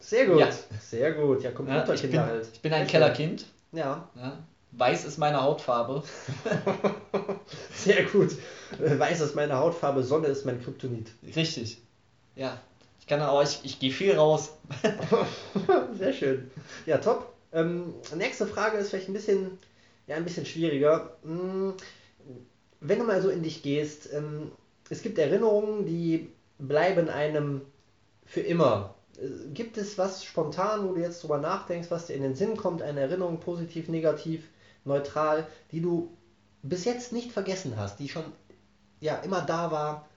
[0.00, 0.38] Sehr gut.
[0.40, 0.48] Ja.
[0.80, 1.38] Sehr gut.
[1.38, 2.48] Ja, Ja, ich, Computerkinder bin, halt.
[2.52, 3.46] ich bin ein Kellerkind.
[3.72, 4.38] Ja, Ja.
[4.72, 6.02] Weiß ist meine Hautfarbe.
[7.74, 8.36] sehr gut.
[8.78, 11.10] Weiß ist meine Hautfarbe, Sonne ist mein Kryptonit.
[11.34, 11.78] Richtig.
[12.36, 12.60] Ja.
[13.00, 14.52] Ich kann auch, ich, ich gehe viel raus.
[15.98, 16.50] Sehr schön.
[16.84, 17.32] Ja, top.
[17.52, 19.58] Ähm, nächste Frage ist vielleicht ein bisschen,
[20.06, 21.16] ja, ein bisschen schwieriger.
[21.22, 21.72] Hm,
[22.80, 24.52] Wenn du mal so in dich gehst, ähm,
[24.90, 27.62] es gibt Erinnerungen, die bleiben einem
[28.26, 28.94] für immer.
[29.16, 32.58] Äh, Gibt es was spontan, wo du jetzt drüber nachdenkst, was dir in den Sinn
[32.58, 34.44] kommt, eine Erinnerung, positiv, negativ,
[34.88, 36.10] neutral, die du
[36.62, 38.24] bis jetzt nicht vergessen hast, die schon
[39.00, 40.08] ja immer da war?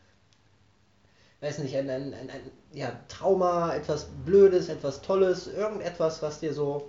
[1.41, 6.53] Weiß nicht, ein, ein, ein, ein ja, Trauma, etwas Blödes, etwas Tolles, irgendetwas, was dir
[6.53, 6.87] so.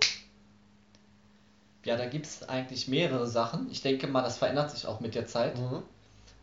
[1.85, 3.69] Ja, da gibt es eigentlich mehrere Sachen.
[3.71, 5.57] Ich denke mal, das verändert sich auch mit der Zeit.
[5.59, 5.83] Mhm.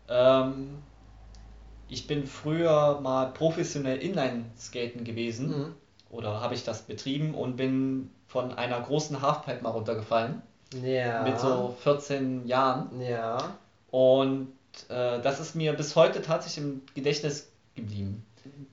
[0.09, 0.77] Ähm,
[1.87, 5.47] ich bin früher mal professionell Inline-Skaten gewesen.
[5.47, 5.75] Mhm.
[6.09, 10.41] Oder habe ich das betrieben und bin von einer großen Halfpipe mal runtergefallen.
[10.83, 11.23] Ja.
[11.23, 13.01] Mit so 14 Jahren.
[13.01, 13.55] Ja.
[13.89, 14.47] Und
[14.89, 18.25] äh, das ist mir bis heute tatsächlich im Gedächtnis geblieben.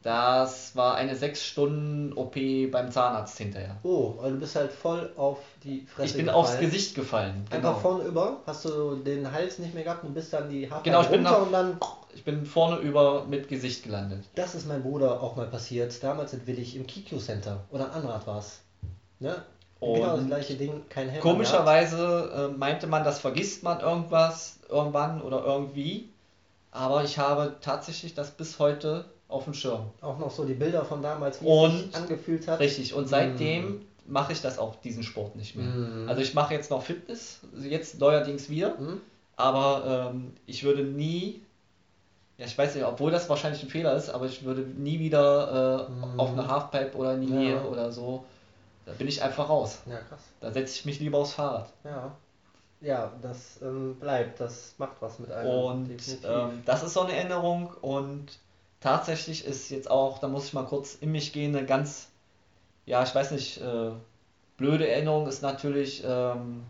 [0.02, 2.34] Das war eine 6 Stunden OP
[2.70, 3.76] beim Zahnarzt hinterher.
[3.82, 6.44] Oh, also du bist halt voll auf die Fresse Ich bin gefallen.
[6.44, 7.44] aufs Gesicht gefallen.
[7.50, 7.74] Einfach Genau.
[7.80, 11.02] vorne über, hast du den Hals nicht mehr gehabt und bist dann die Haare Genau,
[11.02, 11.80] ich bin runter nach- und dann.
[12.14, 14.24] Ich bin vorne über mit Gesicht gelandet.
[14.36, 16.02] Das ist mein Bruder auch mal passiert.
[16.02, 17.64] Damals in Willig im Kikyo Center.
[17.70, 18.60] Oder Anrad war es.
[19.20, 19.42] Ne?
[19.80, 21.22] Genau das Und gleiche Ding, kein Helm.
[21.22, 26.08] Komischerweise äh, meinte man, das vergisst man irgendwas, irgendwann oder irgendwie.
[26.70, 29.86] Aber ich habe tatsächlich das bis heute auf dem Schirm.
[30.00, 32.60] Auch noch so die Bilder von damals, wie es Und- sich angefühlt hat.
[32.60, 32.94] Richtig.
[32.94, 35.66] Und seitdem mache ich das auch, diesen Sport nicht mehr.
[35.66, 36.08] Mhm.
[36.08, 38.74] Also ich mache jetzt noch Fitness, jetzt neuerdings wieder.
[38.78, 39.00] Mhm.
[39.36, 41.40] Aber ähm, ich würde nie,
[42.38, 45.86] ja ich weiß nicht, obwohl das wahrscheinlich ein Fehler ist, aber ich würde nie wieder
[45.88, 46.20] äh, Mhm.
[46.20, 47.38] auf eine Halfpipe oder in die Ja.
[47.38, 48.24] Nähe oder so.
[48.88, 49.82] Da bin ich einfach raus.
[49.84, 50.20] Ja, krass.
[50.40, 51.70] Da setze ich mich lieber aufs Fahrrad.
[51.84, 52.16] Ja.
[52.80, 55.50] Ja, das ähm, bleibt, das macht was mit einem.
[55.50, 55.90] Und
[56.24, 58.38] ähm, das ist so eine Änderung und
[58.80, 62.08] tatsächlich ist jetzt auch, da muss ich mal kurz in mich gehen, eine ganz,
[62.86, 63.90] ja, ich weiß nicht, äh,
[64.56, 66.64] blöde Erinnerung ist natürlich ähm,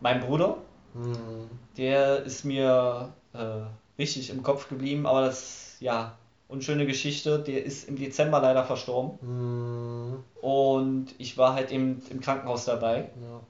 [0.00, 0.58] mein Bruder.
[0.94, 1.50] Hm.
[1.76, 3.62] Der ist mir äh,
[3.98, 6.16] richtig im Kopf geblieben, aber das, ja,
[6.52, 7.38] unschöne Geschichte.
[7.40, 10.24] Der ist im Dezember leider verstorben Hm.
[10.40, 13.40] und ich war halt im, im Krankenhaus dabei Ja.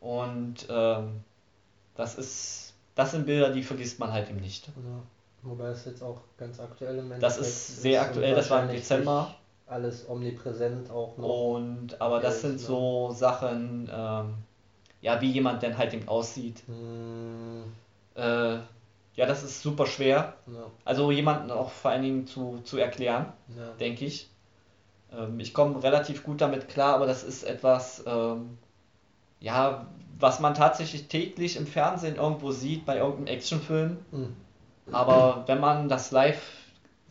[0.00, 1.20] und ähm,
[1.94, 4.68] das ist, das sind Bilder, die vergisst man halt eben nicht.
[4.68, 4.72] Ja.
[5.42, 8.62] Wobei es jetzt auch ganz aktuell im Das Endeffekt ist sehr und aktuell, das war
[8.62, 9.34] im Dezember.
[9.66, 11.54] Alles omnipräsent auch noch.
[11.54, 12.58] Und aber das Geld, sind ne?
[12.58, 14.34] so Sachen, ähm,
[15.00, 16.62] ja, wie jemand denn halt eben aussieht.
[16.66, 17.64] Hm.
[18.14, 18.58] Äh,
[19.14, 20.34] ja, das ist super schwer.
[20.46, 20.70] Ja.
[20.84, 23.32] Also jemanden auch vor allen Dingen zu, zu erklären.
[23.56, 23.72] Ja.
[23.78, 24.30] denke ich.
[25.12, 28.58] Ähm, ich komme relativ gut damit klar, aber das ist etwas, ähm,
[29.40, 29.86] ja,
[30.18, 33.98] was man tatsächlich täglich im Fernsehen irgendwo sieht, bei irgendeinem Actionfilm.
[34.12, 34.36] Hm.
[34.90, 36.42] Aber wenn man das live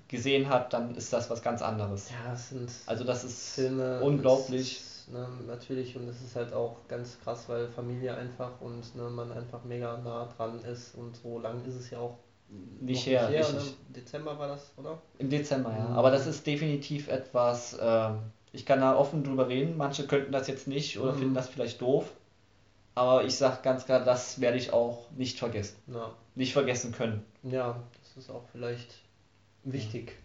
[0.07, 2.09] gesehen hat, dann ist das was ganz anderes.
[2.09, 4.01] Ja, es sind Also das ist Filme.
[4.01, 4.81] unglaublich.
[5.11, 9.03] Es ne, natürlich, und es ist halt auch ganz krass, weil Familie einfach und ne,
[9.09, 12.17] man einfach mega nah dran ist und so lang ist es ja auch
[12.79, 13.29] nicht noch her.
[13.29, 13.37] ne?
[13.39, 13.75] richtig.
[13.89, 14.97] Dezember war das, oder?
[15.19, 15.87] Im Dezember, ja.
[15.89, 18.19] Aber das ist definitiv etwas, ähm,
[18.51, 19.77] ich kann da offen drüber reden.
[19.77, 21.17] Manche könnten das jetzt nicht oder Mhm.
[21.19, 22.11] finden das vielleicht doof.
[22.93, 25.77] Aber ich sage ganz klar, das werde ich auch nicht vergessen.
[25.87, 26.11] Ja.
[26.35, 27.23] Nicht vergessen können.
[27.43, 28.95] ja, das ist auch vielleicht
[29.63, 30.17] wichtig.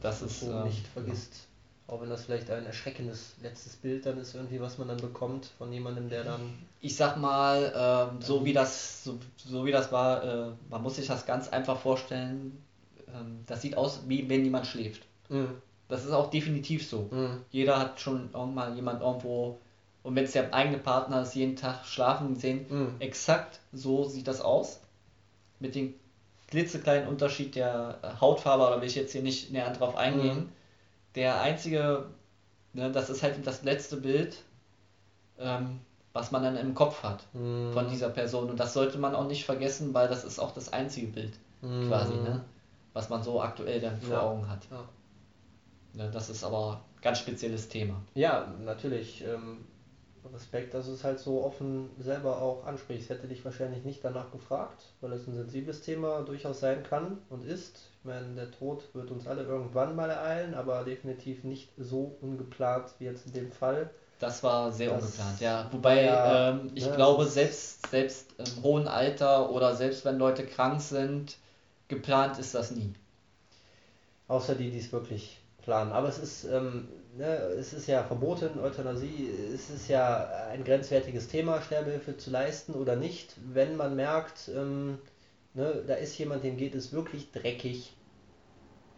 [0.00, 1.48] Das dass ist, du ähm, nicht vergisst.
[1.92, 5.50] Auch wenn das vielleicht ein erschreckendes letztes Bild dann ist, irgendwie, was man dann bekommt
[5.58, 6.40] von jemandem, der dann.
[6.80, 10.96] Ich sag mal, ähm, so wie das, so, so wie das war, äh, man muss
[10.96, 12.64] sich das ganz einfach vorstellen.
[13.08, 15.02] Ähm, das sieht aus, wie wenn jemand schläft.
[15.28, 15.50] Mhm.
[15.88, 17.10] Das ist auch definitiv so.
[17.10, 17.42] Mhm.
[17.50, 19.58] Jeder hat schon irgendwann jemand irgendwo,
[20.02, 22.64] und wenn es der eigene Partner ist, jeden Tag schlafen sehen.
[22.70, 22.94] Mhm.
[23.00, 24.80] Exakt so sieht das aus.
[25.60, 25.92] Mit dem
[26.48, 30.48] klitzekleinen Unterschied der Hautfarbe, aber will ich jetzt hier nicht näher drauf eingehen.
[31.14, 32.06] Der einzige,
[32.72, 34.42] ne, das ist halt das letzte Bild,
[35.38, 35.80] ähm,
[36.12, 37.72] was man dann im Kopf hat Mhm.
[37.72, 38.50] von dieser Person.
[38.50, 41.88] Und das sollte man auch nicht vergessen, weil das ist auch das einzige Bild Mhm.
[41.88, 42.44] quasi, ne,
[42.92, 44.22] was man so aktuell dann vor Ja.
[44.22, 44.66] Augen hat.
[44.70, 44.84] Ja.
[45.94, 48.02] Ne, das ist aber ein ganz spezielles Thema.
[48.14, 49.22] Ja, natürlich.
[49.24, 49.66] Ähm,
[50.32, 53.10] Respekt, dass du es halt so offen selber auch ansprichst.
[53.10, 57.44] Hätte dich wahrscheinlich nicht danach gefragt, weil es ein sensibles Thema durchaus sein kann und
[57.44, 57.90] ist.
[58.02, 62.86] Ich meine, der Tod wird uns alle irgendwann mal ereilen, aber definitiv nicht so ungeplant
[62.98, 63.90] wie jetzt in dem Fall.
[64.18, 65.68] Das war sehr Das- ungeplant, ja.
[65.70, 70.44] Wobei ja, ähm, ich ne, glaube, selbst, selbst im hohen Alter oder selbst wenn Leute
[70.44, 71.36] krank sind,
[71.86, 72.92] geplant ist das nie.
[74.26, 75.92] Außer die, die es wirklich planen.
[75.92, 77.24] Aber es ist, ähm, ne,
[77.58, 82.96] es ist ja verboten, Euthanasie, es ist ja ein grenzwertiges Thema, Sterbehilfe zu leisten oder
[82.96, 84.98] nicht, wenn man merkt, ähm,
[85.54, 87.92] ne, da ist jemand, dem geht es wirklich dreckig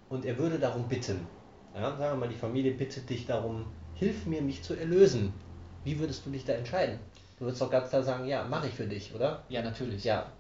[0.09, 1.27] und er würde darum bitten.
[1.75, 5.33] Ja, sagen wir mal, die Familie bittet dich darum, hilf mir, mich zu erlösen.
[5.83, 6.99] Wie würdest du dich da entscheiden?
[7.39, 9.45] Du würdest doch ganz klar sagen, ja, mache ich für dich, oder?
[9.49, 10.05] Ja, natürlich.
[10.05, 10.33] Ja,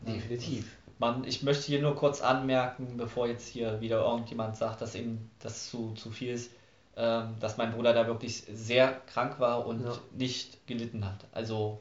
[0.00, 0.76] definitiv.
[0.98, 5.30] Man, ich möchte hier nur kurz anmerken, bevor jetzt hier wieder irgendjemand sagt, dass ihm
[5.40, 6.50] das zu, zu viel ist,
[6.96, 9.98] ähm, dass mein Bruder da wirklich sehr krank war und Ja.
[10.12, 11.26] nicht gelitten hat.
[11.32, 11.80] Also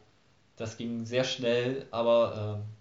[0.57, 2.74] das ging sehr schnell, aber ähm,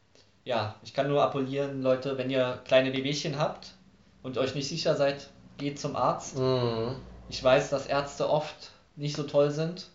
[0.44, 3.74] ja, ich kann nur appellieren, Leute, wenn ihr kleine Wehwehchen habt
[4.22, 5.28] und euch nicht sicher seid,
[5.58, 6.38] geht zum Arzt.
[6.38, 6.96] Mhm.
[7.28, 9.88] Ich weiß, dass Ärzte oft nicht so toll sind,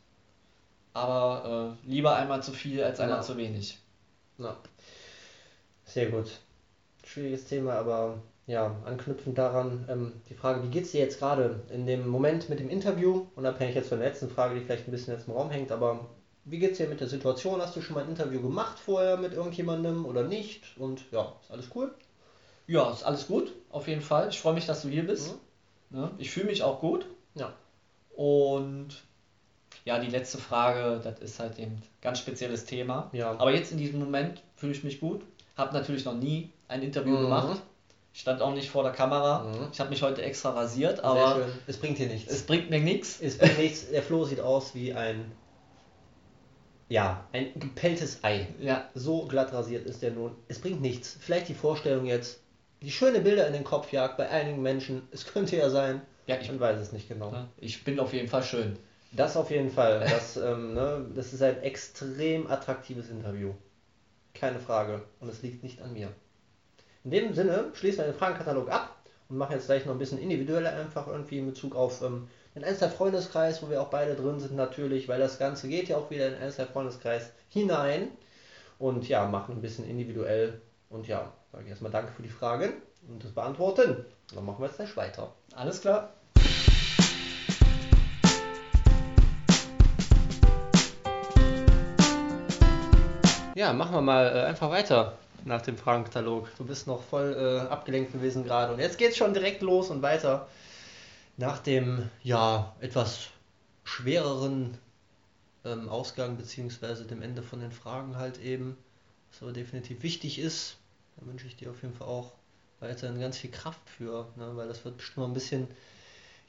[0.93, 3.23] aber äh, lieber einmal zu viel als einmal Ja.
[3.23, 3.77] zu wenig.
[4.37, 4.57] Ja.
[5.85, 6.39] Sehr gut.
[7.05, 11.85] Schwieriges Thema, aber ja, anknüpfend daran, ähm, die Frage, wie geht's dir jetzt gerade in
[11.85, 13.27] dem Moment mit dem Interview?
[13.35, 16.07] Unabhängig jetzt von der letzten Frage, die vielleicht ein bisschen jetzt im Raum hängt, aber
[16.49, 17.61] wie geht's dir mit der Situation?
[17.61, 20.63] Hast du schon mal ein Interview gemacht vorher mit irgendjemandem oder nicht?
[20.77, 21.93] Und ja, ist alles cool?
[22.67, 24.29] Ja, ist alles gut, auf jeden Fall.
[24.29, 25.35] Ich freue mich, dass du hier bist.
[25.89, 26.11] Ne?
[26.17, 27.05] Ich fühle mich auch gut.
[27.35, 27.51] Ja.
[28.15, 28.89] Und
[29.85, 33.09] ja, die letzte Frage, das ist halt eben ein ganz spezielles Thema.
[33.13, 33.31] Ja.
[33.31, 35.21] Aber jetzt in diesem Moment fühle ich mich gut.
[35.57, 37.21] Habe natürlich noch nie ein Interview Mhm.
[37.21, 37.61] gemacht.
[38.13, 39.43] Ich stand auch nicht vor der Kamera.
[39.45, 39.67] Mhm.
[39.71, 41.47] Ich habe mich heute extra rasiert, aber.
[41.67, 42.31] Es bringt dir nichts.
[42.31, 43.19] es bringt mir nichts.
[43.21, 43.89] Es bringt nichts.
[43.89, 45.31] Der Flo sieht aus wie ein,
[46.89, 48.47] ja, ein gepelltes Ei.
[48.59, 50.35] Ja, So glatt rasiert ist der nun.
[50.47, 51.17] Es bringt nichts.
[51.19, 52.41] Vielleicht die Vorstellung jetzt,
[52.81, 55.03] die schöne Bilder in den Kopf jagt bei einigen Menschen.
[55.11, 56.01] Es könnte ja sein.
[56.25, 57.33] ja ich, Man weiß es nicht genau.
[57.57, 58.77] ich bin auf jeden Fall schön.
[59.11, 59.99] Das auf jeden Fall.
[59.99, 63.53] Das, ähm, ne, das ist ein extrem attraktives Interview.
[64.33, 65.03] Keine Frage.
[65.19, 66.09] Und es liegt nicht an mir.
[67.03, 68.97] In dem Sinne schließen wir den Fragenkatalog ab
[69.29, 72.27] und machen jetzt gleich noch ein bisschen individueller einfach irgendwie in Bezug auf ähm,
[72.59, 75.95] den Einzelner Freundeskreis, wo wir auch beide drin sind natürlich, weil das Ganze geht ja
[75.95, 78.09] auch wieder in Einzelner Freundeskreis hinein.
[78.77, 80.61] Und ja, machen ein bisschen individuell.
[80.89, 82.73] Und ja, sage ich erstmal danke für die Fragen
[83.07, 83.91] und das Beantworten.
[83.91, 85.31] Und dann machen wir jetzt gleich weiter.
[85.55, 86.09] Alles klar.
[93.55, 95.13] Ja, machen wir mal äh, einfach weiter
[95.45, 96.49] nach dem Fragenkatalog.
[96.57, 100.01] Du bist noch voll äh, abgelenkt gewesen gerade und jetzt geht's schon direkt los und
[100.01, 100.47] weiter.
[101.39, 103.27] Nach dem ja etwas
[103.85, 104.77] schwereren
[105.63, 108.75] ähm, Ausgang beziehungsweise dem Ende von den Fragen halt eben,
[109.31, 110.75] was aber definitiv wichtig ist.
[111.15, 112.33] Da wünsche ich dir auf jeden Fall auch
[112.81, 115.69] weiterhin ganz viel Kraft für, ne, weil das wird bestimmt noch ein bisschen,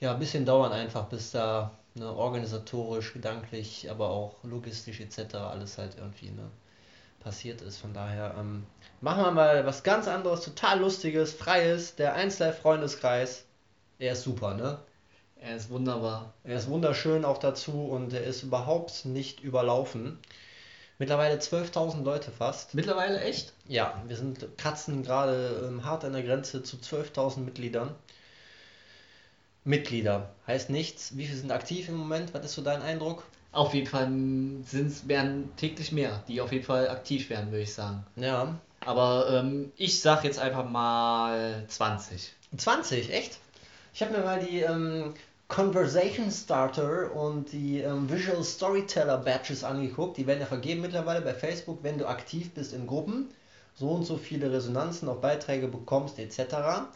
[0.00, 5.36] ja, ein bisschen dauern einfach, bis da ne, organisatorisch, gedanklich, aber auch logistisch etc.
[5.36, 6.50] alles halt irgendwie ne,
[7.20, 7.76] passiert ist.
[7.76, 8.66] Von daher ähm,
[9.00, 11.94] machen wir mal was ganz anderes, total lustiges, freies.
[11.94, 13.44] Der 1 Freundeskreis,
[14.00, 14.78] er ist super, ne?
[15.40, 16.34] Er ist wunderbar.
[16.44, 20.18] Er ist wunderschön auch dazu und er ist überhaupt nicht überlaufen.
[20.98, 22.74] Mittlerweile 12.000 Leute fast.
[22.74, 23.54] Mittlerweile echt?
[23.66, 27.94] Ja, wir sind kratzen gerade ähm, hart an der Grenze zu 12.000 Mitgliedern.
[29.64, 31.16] Mitglieder heißt nichts.
[31.16, 32.34] Wie viele sind aktiv im Moment?
[32.34, 33.24] Was ist so dein Eindruck?
[33.52, 34.10] Auf jeden Fall
[34.66, 38.06] sind's, werden täglich mehr, die auf jeden Fall aktiv werden, würde ich sagen.
[38.16, 38.58] Ja.
[38.80, 42.32] Aber ähm, ich sag jetzt einfach mal 20.
[42.56, 43.38] 20, echt?
[43.92, 45.14] Ich habe mir mal die ähm,
[45.48, 50.16] Conversation Starter und die ähm, Visual Storyteller Badges angeguckt.
[50.16, 53.28] Die werden ja vergeben mittlerweile bei Facebook, wenn du aktiv bist in Gruppen,
[53.74, 56.86] so und so viele Resonanzen auf Beiträge bekommst etc.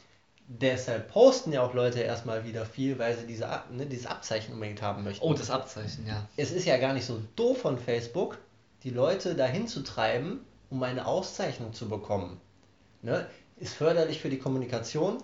[0.47, 4.83] deshalb posten ja auch Leute erstmal wieder viel, weil sie diese, ne, dieses Abzeichen unbedingt
[4.83, 5.25] haben möchten.
[5.25, 6.29] Oh, das Abzeichen, ja.
[6.37, 8.39] es ist ja gar nicht so doof von Facebook,
[8.85, 12.41] die Leute dahin zu treiben, um eine Auszeichnung zu bekommen.
[13.03, 13.27] Ne?
[13.57, 15.19] Ist förderlich für die Kommunikation,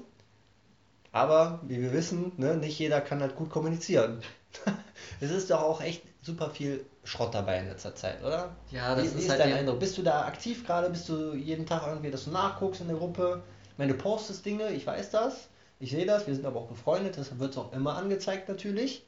[1.12, 4.22] aber wie wir wissen, ne, nicht jeder kann halt gut kommunizieren.
[5.20, 8.50] es ist doch auch echt super viel Schrott dabei in letzter Zeit, oder?
[8.70, 9.80] Ja, wie, das wie ist ist halt dein Eindruck?
[9.80, 10.90] Bist du da aktiv gerade?
[10.90, 13.42] Bist du jeden Tag irgendwie, dass du nachguckst in der Gruppe?
[13.72, 16.68] Ich meine, du postest Dinge, ich weiß das, ich sehe das, wir sind aber auch
[16.68, 19.04] befreundet, deshalb wird es auch immer angezeigt natürlich.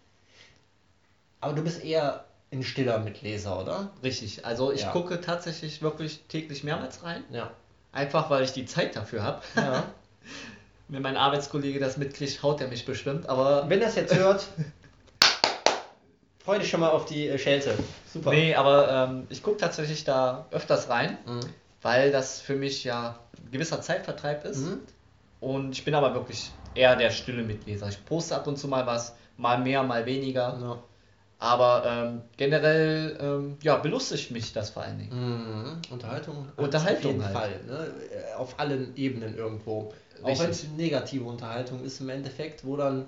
[1.40, 3.90] Aber du bist eher ein stiller Mitleser, oder?
[4.02, 4.44] Richtig.
[4.46, 4.92] Also ich Ja.
[4.92, 7.24] gucke tatsächlich wirklich täglich mehrmals rein.
[7.30, 7.50] Ja.
[7.92, 9.42] Einfach weil ich die Zeit dafür habe.
[9.56, 9.84] ja.
[10.88, 13.28] Wenn mein Arbeitskollege das mitkriegt, haut er mich bestimmt.
[13.28, 14.46] Aber Wenn das jetzt hört,
[16.44, 17.74] freu dich schon mal auf die äh, Schelte.
[18.12, 18.30] Super.
[18.30, 21.40] nee, aber ähm, ich gucke tatsächlich da öfters rein, Mhm.
[21.82, 24.58] weil das für mich ja ein gewisser Zeitvertreib ist.
[24.60, 24.80] Mhm.
[25.40, 27.88] Und ich bin aber wirklich eher der stille Mitleser.
[27.88, 30.58] Ich poste ab und zu mal was, mal mehr, mal weniger.
[30.60, 30.78] Ja.
[31.42, 33.16] Aber ähm, generell
[33.62, 35.10] ja, ja, belustigt mich das vor allen Dingen.
[35.12, 35.82] Mhm.
[35.90, 36.46] Unterhaltung.
[36.56, 37.32] Unterhaltung Auf jeden halt.
[37.36, 37.60] Fall.
[37.66, 37.90] Ne?
[38.30, 39.92] Äh, Auf allen Ebenen irgendwo.
[40.22, 40.44] Auch Richtig.
[40.44, 43.06] wenn es negative Unterhaltung ist im Endeffekt, wo dann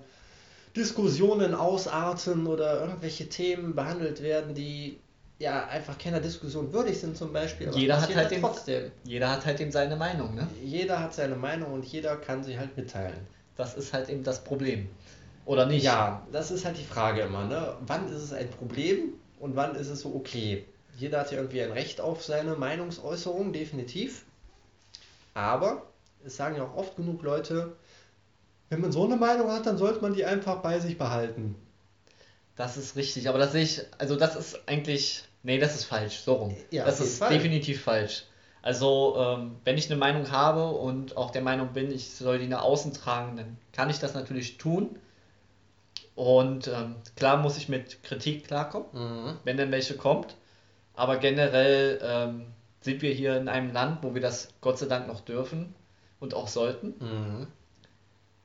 [0.75, 4.99] Diskussionen ausarten oder irgendwelche Themen behandelt werden, die
[5.39, 7.69] ja einfach keiner Diskussion würdig sind zum Beispiel.
[7.69, 8.91] aber Jeder hat halt den- trotzdem.
[9.05, 10.49] Jeder hat halt eben seine Meinung, ne?
[10.63, 13.27] Jeder hat seine Meinung und jeder kann sie halt mitteilen.
[13.57, 14.89] Das ist halt eben das Problem.
[15.47, 15.85] Oder nicht?
[15.85, 17.77] Ja, das ist halt die Frage immer, ne?
[17.87, 20.65] Wann ist es ein Problem und wann ist es so okay?
[20.97, 24.25] Jeder hat ja irgendwie ein Recht auf seine Meinungsäußerung, definitiv.
[25.35, 25.83] Aber
[26.25, 27.77] es sagen ja auch oft genug Leute,
[28.71, 31.57] wenn man so eine Meinung hat, dann sollte man die einfach bei sich behalten.
[32.57, 36.21] Das ist richtig, aber das sehe ich, also das ist eigentlich, nee, das ist falsch,
[36.21, 36.57] so rum.
[36.71, 37.33] Ja, das ist Fall.
[37.33, 38.25] definitiv falsch.
[38.63, 42.47] Also, ähm, wenn ich eine Meinung habe und auch der Meinung bin, ich soll die
[42.47, 44.99] nach außen tragen, dann kann ich das natürlich tun.
[46.15, 49.39] Und ähm, klar muss ich mit Kritik klarkommen, Mhm.
[49.45, 50.37] wenn denn welche kommt.
[50.95, 52.47] Aber generell ähm,
[52.83, 55.75] sind wir hier in einem Land, wo wir das Gott sei Dank noch dürfen
[56.21, 56.95] und auch sollten.
[57.01, 57.47] Mhm.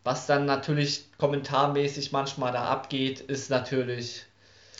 [0.03, 4.25] Was dann natürlich kommentarmäßig manchmal da abgeht, ist natürlich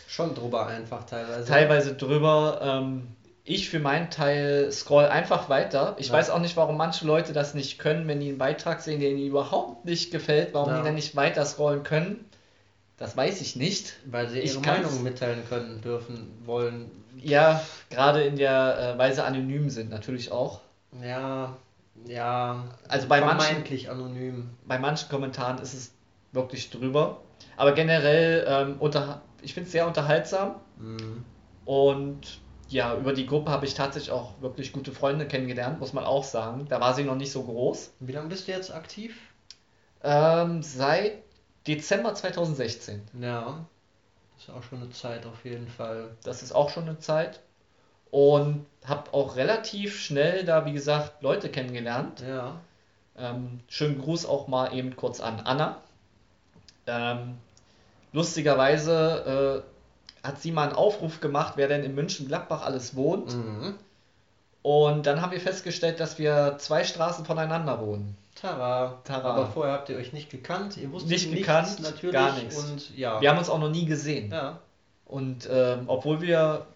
[0.08, 1.47] Schon drüber einfach teilweise.
[1.47, 2.60] teilweise drüber.
[2.63, 3.08] Ähm,
[3.43, 5.95] ich für meinen Teil scroll einfach weiter.
[5.99, 6.13] Ich Ja.
[6.13, 9.10] weiß auch nicht, warum manche Leute das nicht können, wenn die einen Beitrag sehen, der
[9.12, 10.78] ihnen überhaupt nicht gefällt, warum Ja.
[10.80, 12.25] die dann nicht weiter scrollen können.
[13.00, 13.94] Das weiß ich nicht.
[14.06, 16.92] Weil sie ihre Meinung mitteilen können, dürfen, wollen.
[17.18, 20.60] Ja, gerade in der äh, Weise anonym sind natürlich auch.
[21.02, 21.58] Ja,
[22.06, 22.64] ja.
[22.88, 24.50] Also bei manchen- anonym.
[24.66, 25.94] Bei manchen Kommentaren ist es
[26.32, 27.22] wirklich drüber.
[27.58, 30.56] Aber generell, ähm, unter, ich finde es sehr unterhaltsam.
[30.78, 31.24] Mhm.
[31.66, 36.04] Und ja, über die Gruppe habe ich tatsächlich auch wirklich gute Freunde kennengelernt, muss man
[36.04, 36.68] auch sagen.
[36.70, 37.94] Da war sie noch nicht so groß.
[38.00, 39.16] Wie lange bist du jetzt aktiv?
[40.04, 41.24] Ähm, seit
[41.70, 43.02] Dezember 2016.
[43.22, 43.64] Ja,
[44.36, 46.10] das ist auch schon eine Zeit auf jeden Fall.
[46.24, 47.42] Das ist auch schon eine Zeit.
[48.10, 52.24] Und habe auch relativ schnell da, wie gesagt, Leute kennengelernt.
[52.28, 52.60] Ja.
[53.16, 55.78] Ähm, schönen Gruß auch mal eben kurz an Anna.
[56.88, 57.38] Ähm,
[58.14, 59.64] lustigerweise
[60.24, 63.36] äh, hat sie mal einen Aufruf gemacht, wer denn in München-Gladbach alles wohnt.
[63.36, 63.76] Mhm.
[64.64, 68.18] Und dann haben wir festgestellt, dass wir zwei Straßen voneinander wohnen.
[68.41, 68.99] Tara.
[69.04, 69.34] Tara.
[69.34, 72.13] Aber vorher habt ihr euch nicht gekannt, ihr wusstet Nicht nichts, gekannt, natürlich.
[72.13, 72.58] gar nichts.
[72.58, 73.19] Und ja.
[73.21, 74.32] Wir haben uns auch noch nie gesehen.
[74.32, 74.60] ja.
[75.06, 76.67] Und ähm, obwohl wir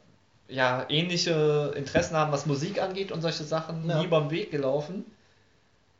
[0.47, 3.99] ja ähnliche Interessen haben, was Musik angeht und solche Sachen, Ja.
[4.01, 5.05] nie beim Weg gelaufen.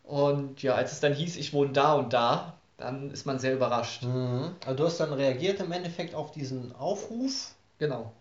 [0.04, 3.54] Und ja, als es dann hieß, ich wohne da und da, dann ist man sehr
[3.54, 4.04] überrascht.
[4.04, 4.56] Mhm.
[4.66, 7.52] Also du hast dann reagiert im Endeffekt auf diesen Aufruf.
[7.80, 8.12] Genau.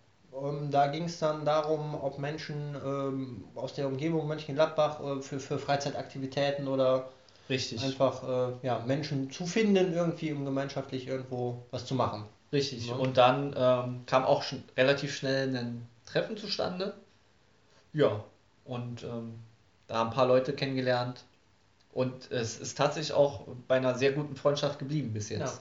[0.40, 5.40] Ähm, da ging es dann darum, ob Menschen ähm, aus der Umgebung Mönchengladbach äh, für,
[5.40, 7.08] für Freizeitaktivitäten oder
[7.48, 7.82] Richtig.
[7.82, 12.24] einfach äh, ja, Menschen zu finden, irgendwie, um gemeinschaftlich irgendwo was zu machen.
[12.52, 12.88] Richtig.
[12.88, 12.94] Ja.
[12.94, 16.94] Und dann ähm, kam auch schon relativ schnell ein Treffen zustande.
[17.92, 18.24] Ja.
[18.64, 19.34] Und ähm,
[19.86, 21.24] da haben ein paar Leute kennengelernt.
[21.92, 25.40] Und es ist tatsächlich auch bei einer sehr guten Freundschaft geblieben bis jetzt.
[25.40, 25.52] Ja.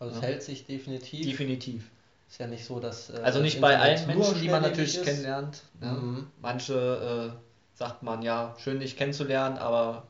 [0.00, 1.24] Also es hält sich definitiv.
[1.26, 1.90] Definitiv.
[2.28, 3.10] Ist ja nicht so, dass.
[3.10, 5.04] äh, Also nicht bei allen Menschen, die man natürlich ist.
[5.04, 5.62] kennenlernt.
[5.80, 5.92] Ne?
[5.92, 6.26] Mhm.
[6.40, 10.06] Manche äh, sagt man ja, schön dich kennenzulernen, aber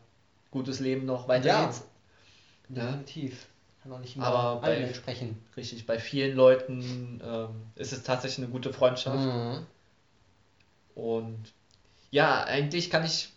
[0.51, 1.65] gutes Leben noch, weiter Ja.
[1.67, 1.83] geht's.
[2.69, 3.47] Definitiv.
[3.83, 5.43] Kann auch nicht immer Aber bei- entsprechen.
[5.57, 9.19] Richtig, bei vielen Leuten ähm, ist es tatsächlich eine gute Freundschaft.
[9.19, 9.67] Mhm.
[10.95, 11.39] Und
[12.11, 13.31] ja, eigentlich kann ich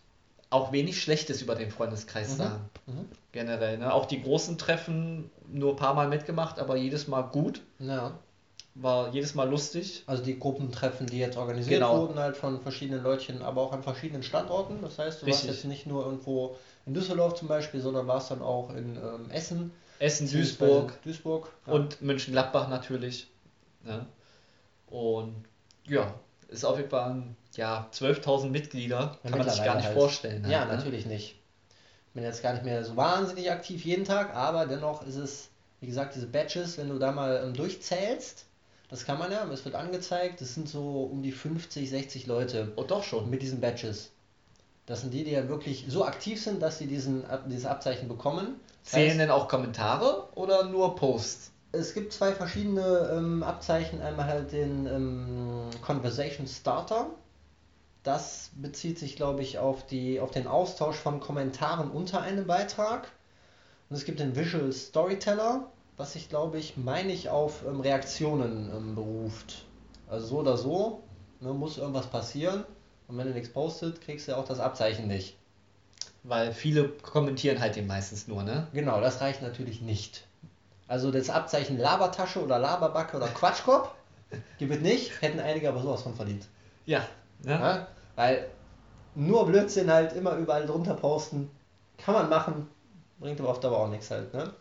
[0.50, 2.38] auch wenig Schlechtes über den Freundeskreis Mhm.
[2.38, 2.70] sagen.
[2.88, 3.06] Mhm.
[3.32, 3.78] Generell.
[3.78, 3.94] Ne?
[3.94, 7.62] Auch die großen Treffen nur ein paar Mal mitgemacht, aber jedes Mal gut.
[7.80, 8.18] Ja.
[8.74, 10.04] war jedes Mal lustig.
[10.08, 12.00] Also die Gruppentreffen, die jetzt organisiert Genau.
[12.04, 14.82] wurden, halt von verschiedenen Leutchen, aber auch an verschiedenen Standorten.
[14.82, 15.52] Das heißt, du warst Richtig.
[15.58, 19.72] jetzt nicht nur irgendwo in Düsseldorf zum Beispiel, sondern warst dann auch in ähm, Essen,
[20.00, 21.74] Essen, Duisburg Duisburg ja.
[21.74, 23.28] und München-Gladbach natürlich.
[23.86, 24.06] Ja.
[24.88, 25.46] Und
[25.86, 26.14] ja,
[26.48, 29.98] ist auf jeden Fall ein, ja, 12.000 Mitglieder, Ja, kann man sich gar nicht halt.
[29.98, 30.46] vorstellen.
[30.50, 30.78] Ja, halt, ne?
[30.78, 31.36] natürlich nicht.
[32.08, 35.50] Ich bin jetzt gar nicht mehr so wahnsinnig aktiv jeden Tag, aber dennoch ist es,
[35.80, 38.46] wie gesagt, diese Badges, wenn du da mal ähm, durchzählst,
[38.90, 42.74] das kann man ja, es wird angezeigt, das sind so um die 50, 60 Leute
[42.76, 43.30] Oh, doch schon.
[43.30, 44.12] mit diesen Badges.
[44.86, 48.60] Das sind die, die ja wirklich so aktiv sind, dass sie diesen, dieses Abzeichen bekommen.
[48.84, 51.52] Zählen denn auch Kommentare oder nur Posts?
[51.72, 54.02] es gibt zwei verschiedene ähm, Abzeichen.
[54.02, 57.08] Einmal halt den ähm, Conversation Starter.
[58.04, 63.12] Das bezieht sich, glaube ich, auf, die, auf den Austausch von Kommentaren unter einem Beitrag.
[63.90, 65.68] Und es gibt den Visual Storyteller,
[65.98, 69.66] was sich, glaube ich, meine ich, auf ähm, Reaktionen ähm, beruft.
[70.10, 71.04] Also so oder so,
[71.40, 72.66] ne, muss irgendwas passieren.
[73.12, 75.36] Und wenn du nichts postet, kriegst du auch das Abzeichen nicht.
[76.24, 78.68] Weil viele kommentieren halt den meistens nur, ne?
[78.74, 80.26] Genau, das reicht natürlich nicht.
[80.88, 83.90] Also das Abzeichen Labertasche oder Laberbacke oder Quatschkopf
[84.60, 86.48] gibt es nicht, hätten einige aber sowas von verdient.
[86.86, 87.00] Ja.
[87.44, 87.52] Ne?
[87.52, 87.88] Ja?
[88.16, 88.48] Weil
[89.16, 91.52] nur Blödsinn halt immer überall drunter posten,
[91.98, 92.68] kann man machen,
[93.20, 94.34] bringt aber oft aber auch nichts halt.
[94.34, 94.54] Ne?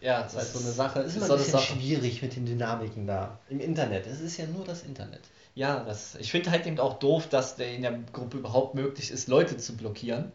[0.00, 1.72] Ja, Das ist halt so eine Sache, ist ist immer so ein bisschen Sache.
[1.72, 3.38] schwierig mit den Dynamiken da.
[3.48, 5.22] Im Internet, es ist ja nur das Internet.
[5.56, 9.10] Ja, das, ich finde halt eben auch doof, dass der in der Gruppe überhaupt möglich
[9.10, 10.30] ist, Leute zu blockieren.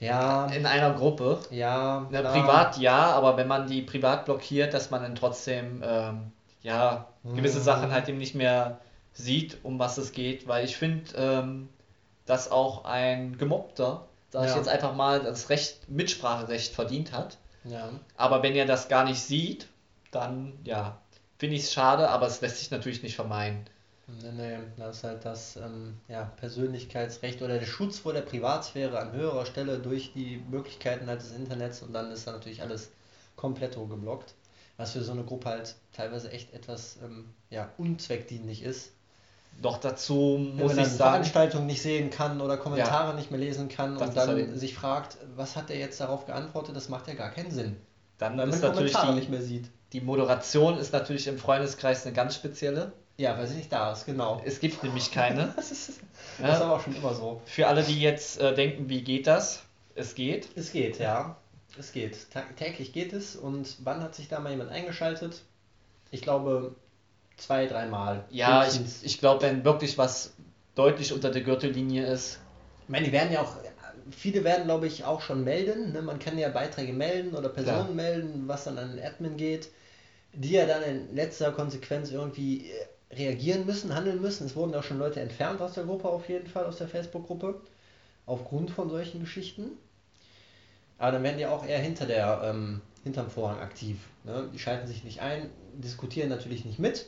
[0.00, 1.40] Ja, In einer Gruppe.
[1.50, 2.32] ja, Na, klar.
[2.32, 6.32] privat ja, aber wenn man die privat blockiert, dass man dann trotzdem ähm,
[6.62, 7.62] ja, gewisse Mhm.
[7.62, 8.80] Sachen halt eben nicht mehr
[9.12, 11.68] sieht, um was es geht, weil ich finde, ähm,
[12.26, 14.56] dass auch ein Gemobbter, sag ich Ja.
[14.56, 17.38] jetzt einfach mal, das Recht, Mitspracherecht verdient hat.
[17.64, 17.90] Ja.
[18.16, 19.68] Aber wenn er das gar nicht sieht,
[20.12, 20.98] dann ja,
[21.38, 23.64] finde ich es schade, aber es lässt sich natürlich nicht vermeiden.
[24.22, 28.98] Nee, nee, das ist halt das ähm, ja, Persönlichkeitsrecht oder der Schutz vor der Privatsphäre
[28.98, 32.90] an höherer Stelle durch die Möglichkeiten halt des Internets und dann ist da natürlich alles
[33.36, 34.34] komplett geblockt.
[34.78, 38.92] Was für so eine Gruppe halt teilweise echt etwas ähm, ja, unzweckdienlich ist.
[39.60, 43.30] Doch dazu Wenn muss man ich dann sagen, Veranstaltungen nicht sehen kann oder Kommentare nicht
[43.30, 46.88] mehr lesen kann und dann halt- sich fragt, was hat er jetzt darauf geantwortet, das
[46.88, 47.76] macht ja gar keinen Sinn.
[48.18, 49.68] dann man ist natürlich die, nicht mehr sieht.
[49.92, 52.92] die Moderation ist natürlich im Freundeskreis eine ganz spezielle.
[53.18, 54.40] Ja, weil sie nicht da ist, genau.
[54.44, 55.52] Es gibt nämlich keine.
[55.56, 55.88] Das ist,
[56.38, 56.54] das Ja.
[56.54, 57.42] ist aber auch schon immer so.
[57.46, 59.62] Für alle, die jetzt äh, denken, wie geht das?
[59.96, 60.48] Es geht.
[60.56, 61.36] Es geht, ja.
[61.76, 62.30] Es geht.
[62.30, 63.34] Ta täglich geht es.
[63.34, 65.42] Und wann hat sich da mal jemand eingeschaltet?
[66.12, 66.74] Ich glaube,
[67.36, 68.24] zwei, dreimal.
[68.30, 70.32] Ja, ich, ich glaube, wenn wirklich was
[70.76, 72.38] deutlich unter der Gürtellinie ist,
[72.84, 73.56] Ich meine, die werden ja auch,
[74.12, 75.92] viele werden, glaube ich, auch schon melden.
[75.92, 76.02] Ne?
[76.02, 77.94] Man kann ja Beiträge melden oder Personen Klar.
[77.94, 79.68] melden, was dann an den Admin geht,
[80.32, 84.46] die ja dann in letzter Konsequenz irgendwie äh, reagieren müssen, handeln müssen.
[84.46, 87.60] Es wurden auch schon Leute entfernt aus der Gruppe, auf jeden Fall, aus der Facebook-Gruppe,
[88.26, 89.70] aufgrund von solchen Geschichten.
[90.98, 93.98] Aber dann werden die auch eher hinter der, ähm, hinterm Vorhang aktiv.
[94.24, 94.48] Ne?
[94.52, 97.06] Die schalten sich nicht ein, diskutieren natürlich nicht mit.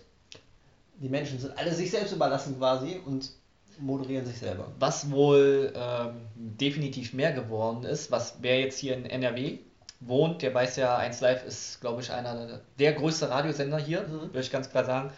[1.00, 3.30] Die Menschen sind alle sich selbst überlassen quasi und
[3.78, 4.70] moderieren sich selber.
[4.78, 9.58] was wohl ähm, definitiv mehr geworden ist, was wer jetzt hier in NRW
[10.00, 14.02] wohnt, der weiß ja, 1 Live ist, glaube ich, einer der, der größte Radiosender hier,
[14.02, 14.20] Mhm.
[14.22, 15.10] würde ich ganz klar sagen,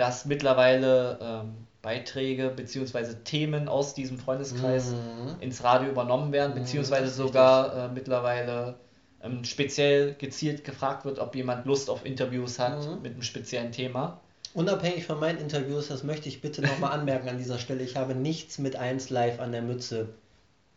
[0.00, 3.14] dass mittlerweile ähm, Beiträge bzw.
[3.24, 5.40] Themen aus diesem Freundeskreis Mhm.
[5.40, 8.76] ins Radio übernommen werden, Mhm, beziehungsweise das ist sogar äh, mittlerweile
[9.22, 13.02] ähm, speziell gezielt gefragt wird, ob jemand Lust auf Interviews hat Mhm.
[13.02, 14.20] mit einem speziellen Thema.
[14.54, 18.14] Unabhängig von meinen Interviews, das möchte ich bitte nochmal anmerken an dieser Stelle, ich habe
[18.14, 20.08] nichts mit 1 Live an der Mütze.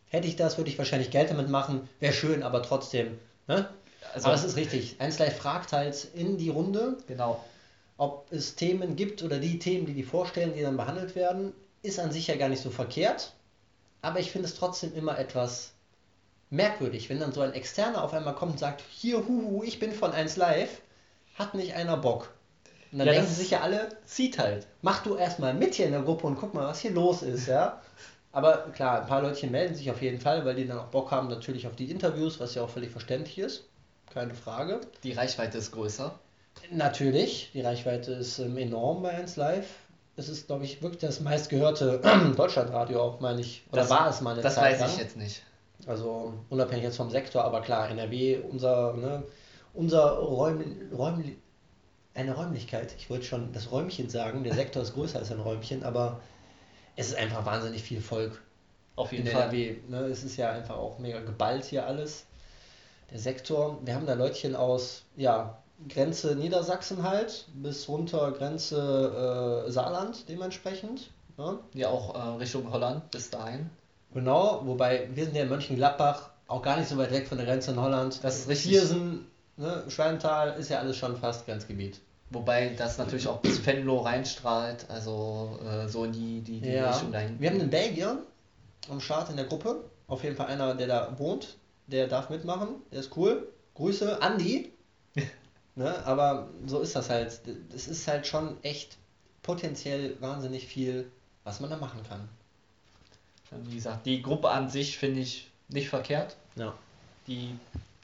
[0.09, 1.87] Hätte ich das, würde ich wahrscheinlich Geld damit machen.
[2.01, 3.17] Wäre schön, aber trotzdem.
[3.47, 3.67] Ne?
[4.13, 4.97] Also, aber es ist richtig.
[4.99, 7.43] 1 Live fragt halt in die Runde, genau.
[8.03, 11.99] Ob es Themen gibt oder die Themen, die die vorstellen, die dann behandelt werden, ist
[11.99, 13.33] an sich ja gar nicht so verkehrt.
[14.01, 15.71] Aber ich finde es trotzdem immer etwas
[16.49, 19.91] merkwürdig, wenn dann so ein Externer auf einmal kommt und sagt, hier, huhu, ich bin
[19.93, 20.81] von 1 Live,
[21.35, 22.33] hat nicht einer Bock.
[22.91, 24.67] Und dann Ja, denken sich ja alle, Zieht halt.
[24.81, 27.47] mach du erstmal mit hier in der Gruppe und guck mal, was hier los ist,
[27.47, 27.81] ja.
[28.31, 31.11] Aber klar, ein paar Leutchen melden sich auf jeden Fall, weil die dann auch Bock
[31.11, 33.63] haben natürlich auf die Interviews, was ja auch völlig verständlich ist.
[34.13, 34.81] Keine Frage.
[35.03, 36.19] Die Reichweite ist größer.
[36.71, 39.67] Natürlich, die Reichweite ist ähm, enorm bei 1 Live.
[40.15, 41.99] Es ist, glaube ich, wirklich das meistgehörte
[42.37, 43.63] Deutschlandradio auch, meine ich.
[43.71, 44.89] Oder Das- war es mal eine Das Zeit weiß lang.
[44.91, 45.41] ich jetzt nicht.
[45.87, 49.23] Also unabhängig jetzt vom Sektor, aber klar, NRW, unser, ne,
[49.73, 50.63] unser Räum,
[50.95, 51.35] Räum,
[52.13, 52.93] eine Räumlichkeit.
[52.97, 56.21] Ich wollte schon das Räumchen sagen, der Sektor ist größer als ein Räumchen, aber
[56.95, 58.39] es ist einfach wahnsinnig viel Volk
[58.95, 59.41] Auf jeden Fall.
[59.43, 59.75] NRW.
[59.89, 59.97] Ne?
[60.05, 62.25] Es ist ja einfach auch mega geballt hier alles.
[63.11, 65.57] Der Sektor, wir haben da Leutchen aus, ja,
[65.89, 71.09] Grenze Niedersachsen halt, bis runter Grenze äh, Saarland dementsprechend.
[71.37, 71.59] Ja.
[71.73, 73.69] Ja, auch äh, Richtung Holland bis dahin.
[74.13, 77.47] Genau, wobei wir sind ja in Mönchengladbach auch gar nicht so weit weg von der
[77.47, 78.23] Grenze in Holland.
[78.23, 78.71] Das ist richtig.
[78.71, 79.25] Viersen,
[79.57, 81.99] ne, Schwalmtal ist ja alles schon fast Grenzgebiet.
[82.29, 86.91] Wobei das natürlich auch bis Venlo reinstrahlt, also äh, so in die, die, die Ja.
[86.91, 87.39] Richtung dahin.
[87.39, 88.19] Wir haben einen Belgier
[88.89, 89.83] am Start in der Gruppe.
[90.07, 91.57] Auf jeden Fall einer, der da wohnt.
[91.87, 92.69] Der darf mitmachen.
[92.91, 93.47] Der ist cool.
[93.75, 94.71] Grüße, Andi.
[95.75, 97.39] ne, aber so ist das halt.
[97.75, 98.97] Es ist halt schon echt
[99.41, 101.11] potenziell wahnsinnig viel,
[101.43, 102.27] was man da machen kann.
[103.65, 106.35] Wie gesagt, die Gruppe an sich finde ich nicht verkehrt.
[106.55, 106.73] Ja.
[107.27, 107.55] Die,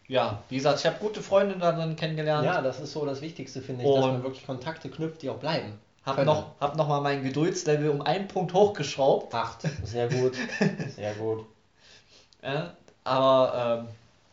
[0.07, 2.45] ja, wie gesagt, ich habe gute Freunde darin kennengelernt.
[2.45, 5.29] Ja, das ist so das Wichtigste, finde ich, dass Und- man wirklich Kontakte knüpft, die
[5.29, 5.73] auch bleiben.
[6.05, 6.27] Hab Können.
[6.27, 9.33] noch, hab noch mal mein Geduldslevel um einen Punkt hochgeschraubt.
[9.35, 9.61] Acht.
[9.83, 10.33] Sehr gut.
[10.95, 11.45] Sehr gut.
[12.41, 12.61] Äh,
[13.03, 13.87] aber ähm,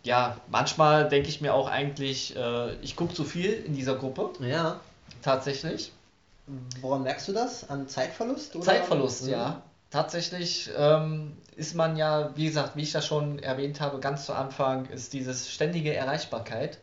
[0.06, 4.30] ja, manchmal denke ich mir auch eigentlich, äh, ich gucke zu viel in dieser Gruppe,
[4.40, 4.80] Ja.
[5.22, 5.92] tatsächlich.
[6.80, 7.68] Woran merkst du das?
[7.68, 8.54] An Zeitverlust?
[8.54, 8.64] Oder?
[8.64, 9.30] Zeitverlust, Mhm.
[9.30, 9.62] ja.
[9.90, 14.32] Tatsächlich ähm, ist man ja, wie gesagt, wie ich das schon erwähnt habe, ganz zu
[14.32, 16.78] Anfang, ist dieses ständige Erreichbarkeit.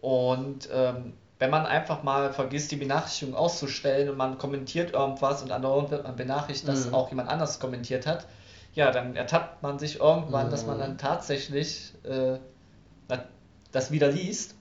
[0.00, 5.50] Und ähm, wenn man einfach mal vergisst, die Benachrichtigung auszustellen und man kommentiert irgendwas und
[5.50, 6.94] andauernd wird man benachrichtigt, dass Mhm.
[6.94, 8.26] auch jemand anders kommentiert hat,
[8.78, 10.80] ja, dann ertappt man sich irgendwann, dass man Mhm.
[10.82, 12.38] dann tatsächlich äh,
[13.72, 14.54] das wieder liest.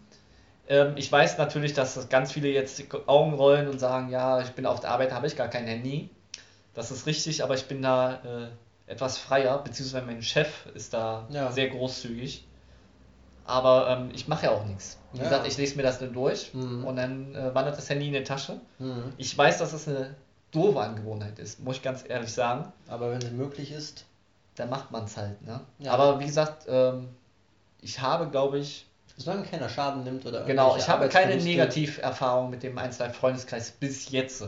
[0.67, 4.41] Ähm, ich weiß natürlich, dass das ganz viele jetzt die Augen rollen und sagen, ja,
[4.41, 6.09] ich bin auf der Arbeit, habe ich gar kein Handy.
[6.73, 8.15] Das ist richtig, aber ich bin da
[8.87, 11.51] äh, etwas freier, beziehungsweise mein Chef ist da Ja.
[11.51, 12.43] sehr großzügig.
[13.45, 14.97] Aber ähm, ich mache ja auch nichts.
[15.13, 15.23] Wie Ja.
[15.25, 16.83] gesagt, ich lese mir das dann durch Mhm.
[16.85, 18.59] und dann äh, wandert das Handy in die Tasche.
[18.79, 19.13] Mhm.
[19.17, 20.15] Ich weiß, dass es eine
[20.51, 22.73] doofe Angewohnheit ist, muss ich ganz ehrlich sagen.
[22.87, 24.05] Aber wenn es möglich ist,
[24.57, 25.41] Dann macht man es halt.
[25.43, 25.61] Ne?
[25.79, 25.93] Ja.
[25.93, 27.09] Aber wie gesagt, ähm,
[27.79, 28.85] ich habe, glaube ich,
[29.15, 34.09] solange keiner Schaden nimmt oder Genau, ich habe keine Negativerfahrung mit dem 1 Freundeskreis bis
[34.09, 34.43] jetzt.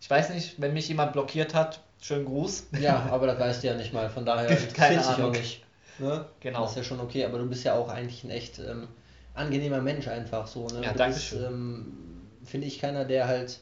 [0.00, 2.66] Ich weiß nicht, wenn mich jemand blockiert hat, schönen Gruß.
[2.80, 5.30] Ja, aber das weißt du ja nicht mal, von daher Keine interessiert sich auch Ahnung.
[5.32, 5.64] nicht.
[5.98, 6.24] Ne?
[6.40, 6.62] Genau.
[6.62, 8.88] Das ist ja schon okay, aber du bist ja auch eigentlich ein echt ähm,
[9.34, 10.66] angenehmer Mensch einfach so.
[10.66, 10.82] Ne?
[10.82, 11.92] Ja, du danke bist, ähm,
[12.44, 13.60] finde ich, keiner, der halt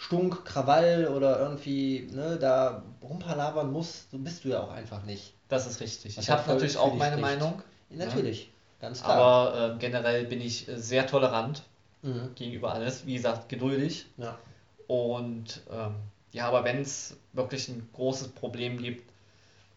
[0.00, 4.06] Stunk, Krawall oder irgendwie ne, da rumpalabern muss.
[4.10, 5.34] So bist du ja auch einfach nicht.
[5.48, 6.16] Das ist richtig.
[6.16, 7.38] Was Ich habe natürlich auch meine spricht.
[7.38, 9.18] Meinung, Natürlich, ganz klar.
[9.18, 11.64] aber äh, generell bin ich äh, sehr tolerant
[12.00, 12.30] mhm.
[12.34, 13.04] gegenüber alles.
[13.04, 14.06] Wie gesagt, geduldig.
[14.16, 14.38] Ja.
[14.86, 15.96] Und ähm,
[16.32, 19.12] ja, aber wenn es wirklich ein großes Problem gibt,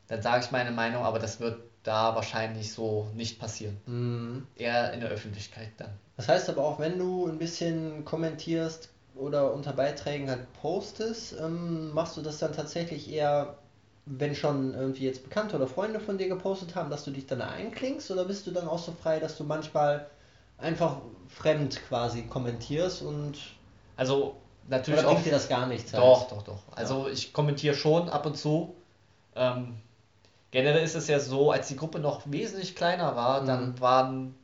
[0.08, 3.78] dann sage ich meine Meinung, aber das wird da wahrscheinlich so nicht passieren.
[3.88, 4.48] Mhm.
[4.56, 5.92] Eher in der Öffentlichkeit dann.
[6.16, 11.92] Das heißt aber auch, wenn du ein bisschen kommentierst oder unter Beiträgen halt postest, ähm,
[11.94, 13.58] machst du das dann tatsächlich eher,
[14.06, 17.40] wenn schon irgendwie jetzt Bekannte oder Freunde von dir gepostet haben, dass du dich dann
[17.40, 20.08] da einklingst oder bist du dann auch so frei, dass du manchmal
[20.58, 20.98] einfach
[21.28, 23.38] fremd quasi kommentierst und
[23.96, 24.36] Also
[24.68, 25.94] natürlich oder bringt dir das gar nichts?
[25.94, 26.04] halt?
[26.04, 26.60] Doch, doch, doch.
[26.76, 28.76] Also ich kommentiere schon ab und zu.
[29.36, 29.76] Ähm,
[30.52, 33.48] generell ist es ja so, als die Gruppe noch wesentlich kleiner war, Mhm.
[33.48, 34.36] dann waren,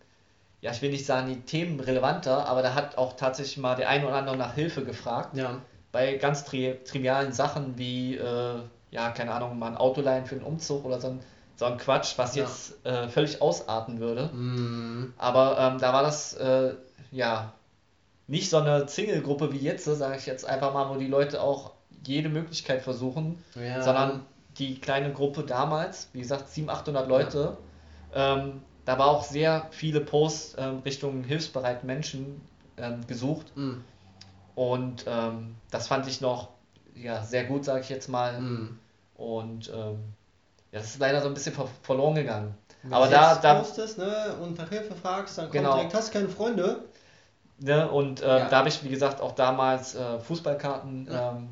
[0.61, 3.89] ja, ich will nicht sagen, die Themen relevanter, aber da hat auch tatsächlich mal der
[3.89, 5.35] ein oder andere nach Hilfe gefragt.
[5.37, 5.61] Ja.
[5.91, 8.59] Bei ganz tri trivialen Sachen wie, äh,
[8.91, 11.19] ja, keine Ahnung, mal ein Auto leihen für einen Umzug oder so ein,
[11.55, 12.43] so ein Quatsch, was Ja.
[12.43, 14.29] jetzt äh, völlig ausarten würde.
[14.33, 15.13] Mhm.
[15.17, 16.73] Aber ähm, da war das, äh,
[17.11, 17.53] ja,
[18.27, 21.71] nicht so eine Single-Gruppe wie jetzt, sage ich jetzt einfach mal, wo die Leute auch
[22.05, 23.81] jede Möglichkeit versuchen, Ja.
[23.81, 24.25] sondern
[24.59, 27.57] die kleine Gruppe damals, wie gesagt, 700, 800 Leute,
[28.13, 32.41] ähm, da war auch sehr viele Posts ähm, Richtung hilfsbereiten Menschen
[32.77, 33.83] ähm, gesucht Mhm.
[34.55, 36.49] und ähm, das fand ich noch
[36.95, 38.41] ja, sehr gut, sage ich jetzt mal.
[38.41, 38.79] Mhm.
[39.13, 39.99] Und ähm,
[40.71, 42.55] ja, das ist leider so ein bisschen ver verloren gegangen.
[42.81, 45.75] Wenn Aber du da, da, postest ne, und nach Hilfe fragst, dann kommt Genau.
[45.75, 46.85] direkt, hast du keine Freunde?
[47.59, 48.49] Ne, und äh, Ja.
[48.49, 51.33] da habe ich, wie gesagt, auch damals äh, Fußballkarten Ja.
[51.33, 51.49] ähm,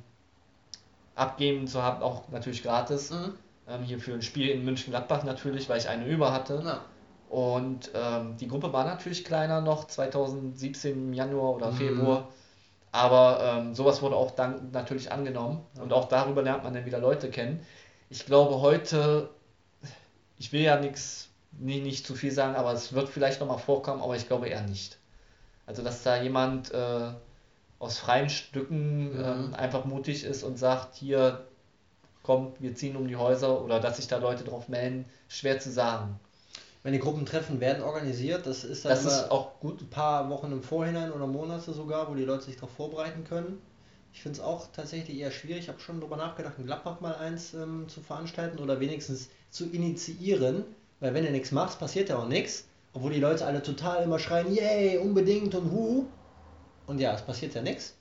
[1.13, 3.11] abgeben zu haben, auch natürlich gratis.
[3.11, 3.33] Mhm.
[3.67, 6.63] Ähm, hier für ein Spiel in München-Gladbach natürlich, weil ich eine über hatte.
[6.65, 6.81] Ja.
[7.29, 11.75] Und ähm, die Gruppe war natürlich kleiner noch, 2017 im Januar oder Mhm.
[11.75, 12.27] Februar.
[12.91, 15.61] Aber ähm, sowas wurde auch dann natürlich angenommen.
[15.75, 15.83] Ja.
[15.83, 17.59] Und auch darüber lernt man dann wieder Leute kennen.
[18.09, 19.29] Ich glaube heute,
[20.37, 24.01] ich will ja nichts, nie, nicht zu viel sagen, aber es wird vielleicht nochmal vorkommen,
[24.01, 24.97] aber ich glaube eher nicht.
[25.65, 27.11] Also, dass da jemand äh,
[27.79, 29.23] aus freien Stücken Mhm.
[29.23, 31.45] ähm, einfach mutig ist und sagt, hier
[32.23, 35.71] kommt, wir ziehen um die Häuser oder dass sich da Leute drauf melden, schwer zu
[35.71, 36.19] sagen.
[36.83, 39.81] Wenn die Gruppentreffen werden organisiert, das ist dann Das ist auch gut.
[39.81, 43.61] ein paar Wochen im Vorhinein oder Monate sogar, wo die Leute sich darauf vorbereiten können.
[44.13, 45.63] Ich finde es auch tatsächlich eher schwierig.
[45.63, 49.65] Ich habe schon darüber nachgedacht, in Gladbach mal eins ähm, zu veranstalten oder wenigstens zu
[49.65, 50.63] initiieren,
[50.99, 52.65] weil wenn du nichts machst, passiert ja auch nichts.
[52.93, 56.05] Obwohl die Leute alle total immer schreien, yay, unbedingt und hu.
[56.87, 57.95] Und ja, es passiert ja nichts.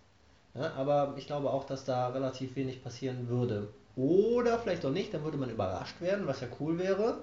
[0.54, 3.68] Ja, aber ich glaube auch, dass da relativ wenig passieren würde.
[3.94, 7.18] Oder vielleicht auch nicht, dann würde man überrascht werden, was ja cool wäre.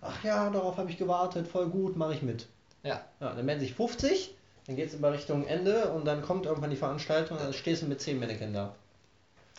[0.00, 2.46] Ach ja, darauf habe ich gewartet, voll gut, mache ich mit.
[2.82, 3.00] Ja.
[3.20, 4.34] Ja, dann werden sich 50,
[4.66, 7.82] dann geht es immer Richtung Ende und dann kommt irgendwann die Veranstaltung und dann stehst
[7.82, 8.74] du mit 10 Männchen da.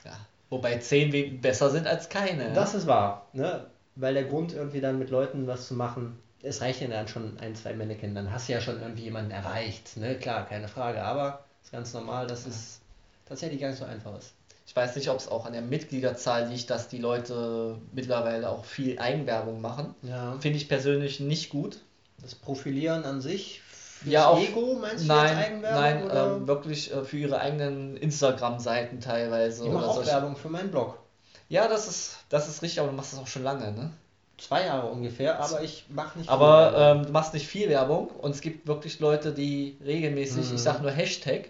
[0.06, 0.18] ja.
[0.50, 2.54] Wobei 10 we- besser sind als keine.
[2.54, 3.66] Das ist wahr, ne?
[3.96, 7.38] Weil der Grund irgendwie dann mit Leuten was zu machen, es reicht ja dann schon
[7.40, 10.16] ein, zwei Mannequin, dann hast du ja schon irgendwie jemanden erreicht, ne?
[10.18, 12.80] Klar, keine Frage, aber ist ganz normal, dass es
[13.26, 14.34] tatsächlich gar nicht so einfach ist.
[14.68, 18.66] Ich weiß nicht, ob es auch an der Mitgliederzahl liegt, dass die Leute mittlerweile auch
[18.66, 19.96] viel Eigenwerbung machen.
[20.04, 20.36] Ja.
[20.42, 21.80] Finde ich persönlich nicht gut.
[22.22, 25.82] Das Profilieren an sich fürs Ja, auch- Ego, meinst du Nein, Eigenwerbung?
[25.82, 26.36] nein, oder?
[26.36, 29.66] ähm, wirklich äh, für ihre eigenen Instagram-Seiten teilweise.
[29.66, 31.00] ich mache auch solche- Werbung für meinen Blog.
[31.50, 33.92] Ja, das ist, das ist richtig, aber du machst das auch schon lange, ne?
[34.38, 37.00] Zwei Jahre ungefähr, aber ich mache nicht viel Aber Werbung.
[37.00, 40.56] ähm, du machst nicht viel Werbung und es gibt wirklich Leute, die regelmäßig, Mhm.
[40.56, 41.50] ich sag nur Hashtag,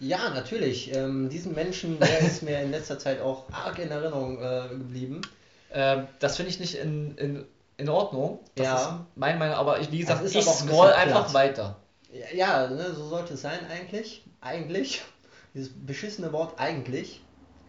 [0.00, 0.94] Ja, natürlich.
[0.94, 5.22] Ähm, diesen Menschen, der ist mir in letzter Zeit auch arg in Erinnerung äh, geblieben.
[5.70, 7.44] äh, das finde ich nicht in, in,
[7.76, 8.38] in Ordnung.
[8.54, 8.76] Das Ja.
[8.76, 11.76] ist meine Meinung, aber ich, wie gesagt, ist ich ein scroll bisschen einfach weiter.
[12.12, 12.34] Ja,
[12.64, 14.24] ja ne, so sollte es sein eigentlich.
[14.40, 15.02] Eigentlich.
[15.54, 17.22] Dieses beschissene Wort eigentlich.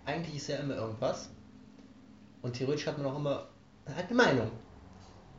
[0.05, 1.29] Eigentlich ist ja immer irgendwas.
[2.41, 3.47] Und theoretisch hat man auch immer
[3.95, 4.51] halt eine Meinung.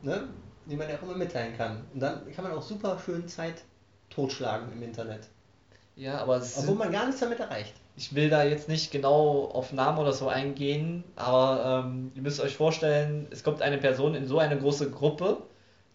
[0.01, 0.27] Ne?
[0.65, 1.83] Die man ja auch immer mitteilen kann.
[1.93, 3.63] Und dann kann man auch super schön Zeit
[4.09, 5.27] totschlagen im Internet.
[5.95, 7.73] Ja, aber es Obwohl man gar nichts damit erreicht.
[7.97, 12.39] ich will da jetzt nicht genau auf Namen oder so eingehen, aber ähm, ihr müsst
[12.39, 15.37] euch vorstellen, es kommt eine Person in so eine große Gruppe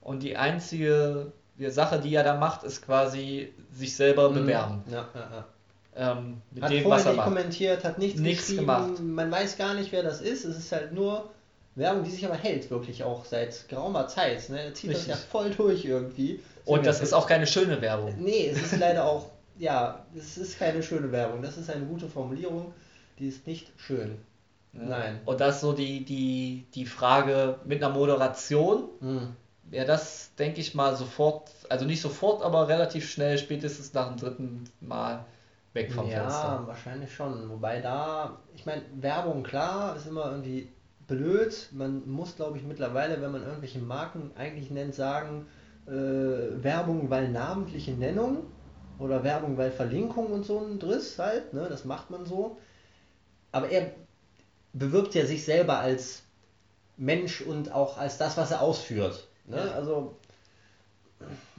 [0.03, 4.85] und die einzige die Sache, die er da macht, ist quasi sich selber bewerben.
[4.91, 6.13] Ja, ja, ja.
[6.13, 6.65] Ähm, mit Mhm.
[6.65, 7.27] Hat dem, vorher was er nicht macht.
[7.29, 9.01] kommentiert, hat nichts, Nichts gemacht.
[9.01, 10.45] man weiß gar nicht, wer das ist.
[10.45, 11.31] Es ist halt nur
[11.75, 14.51] Werbung, die sich aber hält, wirklich auch seit geraumer Zeit.
[14.51, 14.61] Ne?
[14.61, 15.15] Er zieht das Richtig.
[15.15, 16.41] ja voll durch irgendwie.
[16.67, 18.15] Und das ist auch keine schöne Werbung.
[18.19, 21.43] Nee, es ist leider auch, ja, es ist keine schöne Werbung.
[21.43, 22.73] Das ist eine gute Formulierung,
[23.19, 24.19] die ist nicht schön.
[24.73, 24.81] Ja.
[24.85, 25.21] Nein.
[25.25, 29.29] Und das so die, die, die Frage mit einer Moderation, Hm.
[29.65, 34.17] wäre das, denke ich mal, sofort, also nicht sofort, aber relativ schnell, spätestens nach dem
[34.19, 35.25] dritten Mal
[35.73, 36.63] weg vom Ja, Fenster.
[36.67, 37.49] wahrscheinlich schon.
[37.51, 40.69] Wobei da, ich meine, Werbung, klar, ist immer irgendwie
[41.07, 41.69] blöd.
[41.73, 45.47] Man muss, glaube ich, mittlerweile, wenn man irgendwelche Marken eigentlich nennt, sagen,
[45.87, 48.45] äh, Werbung, weil namentliche Nennung
[48.99, 52.59] oder Werbung, weil Verlinkung und so ein Driss halt, ne, das macht man so.
[53.53, 53.93] Aber er
[54.73, 56.23] bewirbt ja sich selber als
[56.97, 59.29] Mensch und auch als das, was er ausführt.
[59.47, 59.57] Ne?
[59.57, 59.73] Ja.
[59.73, 60.17] Also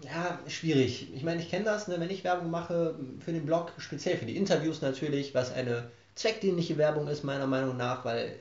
[0.02, 1.14] ja, schwierig.
[1.14, 4.26] Ich meine, ich kenne das, ne, wenn ich Werbung mache für den Blog, speziell für
[4.26, 8.36] die Interviews natürlich, was eine zweckdienliche Werbung ist, meiner Meinung nach, weil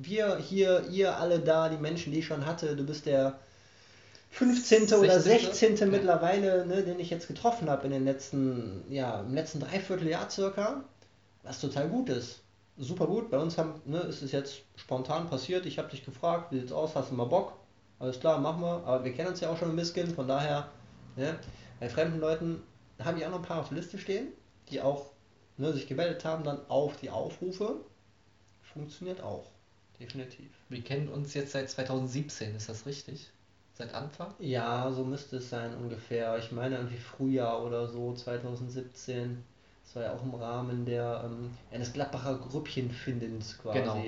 [0.00, 3.38] wir hier, ihr alle da, die Menschen, die ich schon hatte, du bist der
[4.30, 4.92] 15.
[4.94, 5.52] oder 16.
[5.52, 5.76] 16.
[5.76, 5.86] Ja.
[5.86, 10.84] mittlerweile, ne, den ich jetzt getroffen habe in den letzten, ja, im letzten Dreivierteljahr circa,
[11.42, 12.40] was total gut ist.
[12.76, 16.52] Super gut, bei uns haben, ne, ist es jetzt spontan passiert, ich habe dich gefragt,
[16.52, 17.54] wie sieht's aus, hast du mal Bock?
[17.98, 20.68] Alles klar, machen wir, aber wir kennen uns ja auch schon ein bisschen, von daher,
[21.16, 21.36] ne,
[21.80, 22.62] bei fremden Leuten
[23.00, 24.28] habe ich auch noch ein paar auf der Liste stehen,
[24.70, 25.06] die auch
[25.56, 27.76] ne, sich gemeldet haben, dann auf die Aufrufe.
[28.72, 29.46] Funktioniert auch,
[29.98, 30.50] definitiv.
[30.68, 33.30] Wir kennen uns jetzt seit 2017, ist das richtig?
[33.78, 34.34] Seit Anfang?
[34.40, 36.36] Ja, so müsste es sein ungefähr.
[36.38, 39.44] Ich meine irgendwie Frühjahr oder so, 2017.
[39.84, 43.78] Das war ja auch im Rahmen der ähm, eines Gladbacher Grüppchenfindens quasi.
[43.78, 44.04] Genau.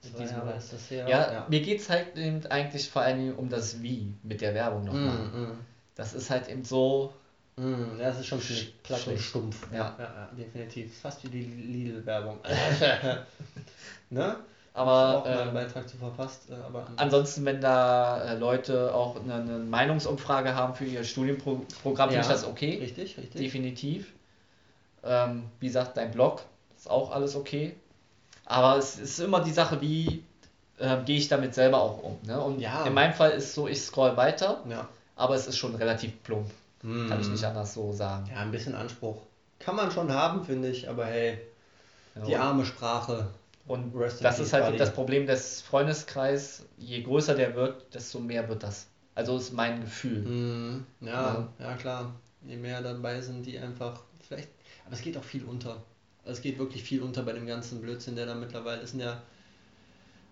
[0.00, 0.58] Zwei Jahre Jahr.
[0.58, 1.08] ist das her.
[1.08, 4.84] Ja, mir geht es halt eben eigentlich vor allem um das Wie mit der Werbung
[4.84, 5.18] nochmal.
[5.18, 5.58] Mm, mm,
[5.94, 7.12] Das ist halt eben so,
[7.56, 7.98] mm.
[7.98, 9.66] Ja, das ist schon ziemlich platt und stumpf.
[9.72, 9.96] Ja.
[9.98, 11.00] ja, ja definitiv.
[11.00, 12.38] Fast wie die Lidl-Werbung.
[14.10, 14.36] ne?
[14.76, 19.34] Aber auch ähm, Beitrag zu verfasst, äh, aber ansonsten, wenn da äh, Leute auch eine,
[19.34, 22.78] eine Meinungsumfrage haben für ihr Studienprogramm, finde ich Ja, das okay.
[22.80, 23.40] richtig, richtig.
[23.40, 24.12] Definitiv.
[25.02, 26.42] Ähm, wie gesagt, dein Blog
[26.76, 27.74] ist auch alles okay.
[28.44, 30.22] Aber es ist immer die Sache, wie
[30.78, 32.18] äh, gehe ich damit selber auch um.
[32.22, 32.40] Ne?
[32.40, 32.84] Und Ja.
[32.84, 34.86] in meinem Fall ist es so, ich scroll weiter, Ja.
[35.16, 36.50] aber es ist schon relativ plump.
[37.08, 38.30] Kann ich nicht anders so sagen.
[38.32, 39.16] Ja, ein bisschen Anspruch.
[39.58, 41.38] Kann man schon haben, finde ich, aber hey,
[42.14, 43.26] Ja, die arme Sprache.
[43.66, 46.64] Und das ist halt das Problem des Freundeskreis.
[46.78, 48.86] Je größer der wird, desto mehr wird das.
[49.14, 50.20] Also ist mein Gefühl.
[50.20, 52.14] Mm, ja, ja, klar.
[52.46, 54.48] Je mehr dabei sind, die einfach vielleicht.
[54.84, 55.82] Aber es geht auch viel unter.
[56.22, 58.90] Also es geht wirklich viel unter bei dem ganzen Blödsinn, der da mittlerweile ist.
[58.90, 59.20] Sind ja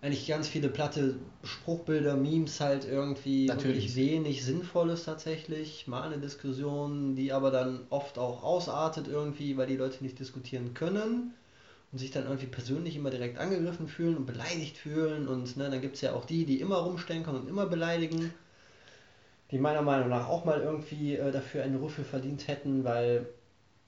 [0.01, 3.75] eigentlich ganz viele platte Spruchbilder, Memes halt irgendwie Natürlich.
[3.75, 5.87] wirklich wenig Sinnvolles tatsächlich.
[5.87, 10.73] Mal eine Diskussion, die aber dann oft auch ausartet irgendwie, weil die Leute nicht diskutieren
[10.73, 11.33] können
[11.91, 15.27] und sich dann irgendwie persönlich immer direkt angegriffen fühlen und beleidigt fühlen.
[15.27, 18.33] Und ne, dann gibt es ja auch die, die immer rumstenkern und immer beleidigen.
[19.51, 23.27] die meiner Meinung nach auch mal irgendwie äh, dafür einen Rüffel verdient hätten, weil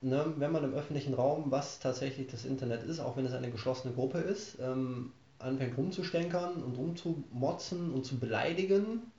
[0.02, 3.52] ne, wenn man im öffentlichen Raum, was tatsächlich das Internet ist, auch wenn es eine
[3.52, 9.12] geschlossene Gruppe ist, ähm, anfängt rumzustänkern und rumzumotzen und zu beleidigen,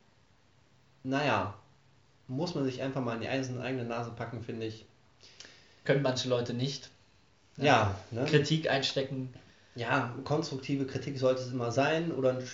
[1.02, 1.54] naja,
[2.28, 4.84] muss man sich einfach mal in die eigene Nase packen, finde ich.
[5.84, 6.90] Können manche Leute nicht.
[7.58, 8.24] Ja, ne?
[8.24, 9.32] Kritik einstecken.
[9.74, 12.44] Ja, konstruktive Kritik sollte es immer sein oder ein,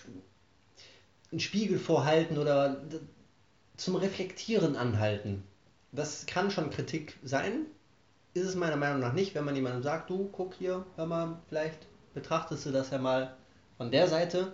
[1.33, 2.83] ein Spiegel vorhalten oder
[3.77, 5.45] zum Reflektieren anhalten.
[5.93, 7.67] Das kann schon Kritik sein,
[8.35, 11.39] ist es meiner Meinung nach nicht, wenn man jemandem sagt, du guck hier, hör mal,
[11.49, 13.37] vielleicht betrachtest du das ja mal
[13.77, 14.53] von der Seite.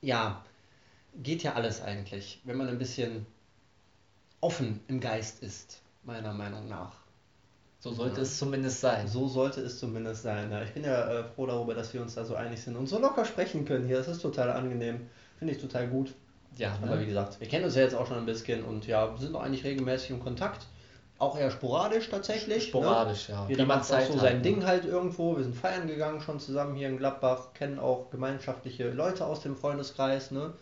[0.00, 0.42] Ja,
[1.22, 3.26] geht ja alles eigentlich, wenn man ein bisschen
[4.40, 7.07] offen im Geist ist, meiner Meinung nach.
[7.80, 8.22] So sollte ja.
[8.22, 9.06] es zumindest sein.
[9.06, 10.50] So sollte es zumindest sein.
[10.50, 12.88] Ja, ich bin ja äh, froh darüber, dass wir uns da so einig sind und
[12.88, 13.98] so locker sprechen können hier.
[13.98, 15.08] Das ist total angenehm.
[15.38, 16.12] Finde ich total gut.
[16.56, 17.02] Ja, aber ne?
[17.02, 19.42] wie gesagt, wir kennen uns ja jetzt auch schon ein bisschen und ja, sind auch
[19.42, 20.66] eigentlich regelmäßig im Kontakt.
[21.18, 22.64] Auch eher sporadisch tatsächlich.
[22.64, 22.68] Ne?
[22.68, 23.34] Sporadisch, ne?
[23.36, 23.46] ja.
[23.48, 24.66] Jeder macht Zeit auch so sein halt, Ding ne?
[24.66, 25.36] halt irgendwo.
[25.36, 29.56] Wir sind feiern gegangen schon zusammen hier in Gladbach, kennen auch gemeinschaftliche Leute aus dem
[29.56, 30.52] Freundeskreis, ne?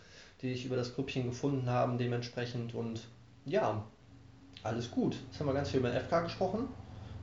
[0.43, 3.07] die sich über das Grüppchen gefunden haben dementsprechend und
[3.45, 3.83] ja,
[4.61, 5.15] alles gut.
[5.31, 6.67] Jetzt haben wir ganz viel über den FK gesprochen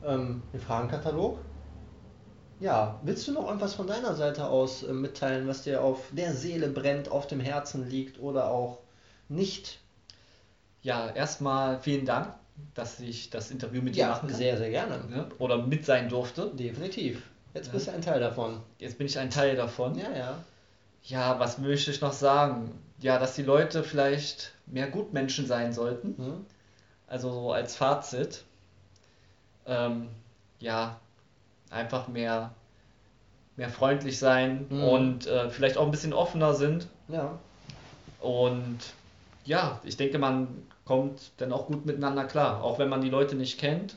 [0.07, 1.39] ähm, den Fragenkatalog.
[2.61, 6.33] Ja, willst du noch irgendwas von deiner Seite aus äh, mitteilen, was dir auf der
[6.33, 8.79] Seele brennt, auf dem Herzen liegt oder auch
[9.29, 9.81] nicht?
[10.83, 12.35] Ja, erstmal vielen Dank,
[12.75, 14.37] dass ich das Interview mit dir ja, machen kann.
[14.37, 15.01] sehr, sehr gerne.
[15.11, 16.51] Ja, oder mit sein durfte.
[16.55, 17.23] Definitiv.
[17.55, 18.61] Jetzt bist du ein Teil davon.
[18.79, 19.97] Jetzt bin ich ein Teil davon.
[19.97, 20.37] Ja, ja.
[21.05, 22.73] Ja, was möchte ich noch sagen?
[22.99, 26.15] Ja, dass die Leute vielleicht mehr Gutmenschen sein sollten.
[26.17, 26.47] Mhm.
[27.07, 28.45] Also so als Fazit
[29.67, 30.09] ähm,
[30.61, 30.99] ja,
[31.71, 32.53] einfach mehr,
[33.57, 34.85] mehr freundlich sein mhm.
[34.85, 36.89] und äh, vielleicht auch ein bisschen offener sind.
[37.09, 37.39] Ja.
[38.21, 38.79] Und
[39.45, 40.49] ja, ich denke, man
[40.85, 43.97] kommt dann auch gut miteinander klar, auch wenn man die Leute nicht kennt.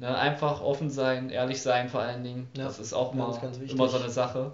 [0.00, 2.48] Ne, einfach offen sein, ehrlich sein vor allen Dingen.
[2.56, 4.52] Ja, das ist auch mal, immer so eine Sache.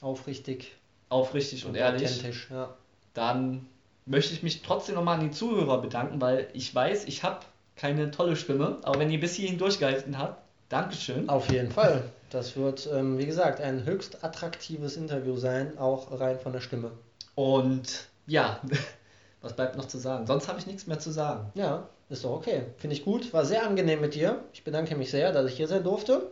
[0.00, 0.72] Aufrichtig.
[1.08, 2.24] Aufrichtig und, und ehrlich.
[2.50, 2.74] Ja.
[3.14, 3.68] Dann
[4.04, 7.40] möchte ich mich trotzdem nochmal an die Zuhörer bedanken, weil ich weiß, ich habe
[7.76, 11.28] keine tolle Stimme, aber wenn ihr bis hierhin durchgehalten habt, Dankeschön.
[11.28, 12.02] Auf jeden Fall.
[12.30, 16.90] Das wird, ähm, wie gesagt, ein höchst attraktives Interview sein, auch rein von der Stimme.
[17.34, 18.60] Und ja,
[19.40, 20.26] was bleibt noch zu sagen?
[20.26, 21.52] Sonst habe ich nichts mehr zu sagen.
[21.54, 22.62] Ja, ist doch okay.
[22.78, 23.32] Finde ich gut.
[23.32, 24.42] War sehr angenehm mit dir.
[24.52, 26.28] Ich bedanke mich sehr, dass ich hier sein durfte.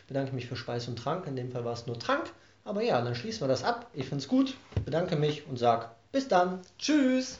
[0.00, 1.26] Ich bedanke mich für Speis und Trank.
[1.26, 2.30] In dem Fall war es nur Trank.
[2.64, 3.86] Aber ja, dann schließen wir das ab.
[3.94, 4.56] Ich finde es gut.
[4.84, 6.60] Bedanke mich und sage bis dann.
[6.78, 7.38] Tschüss.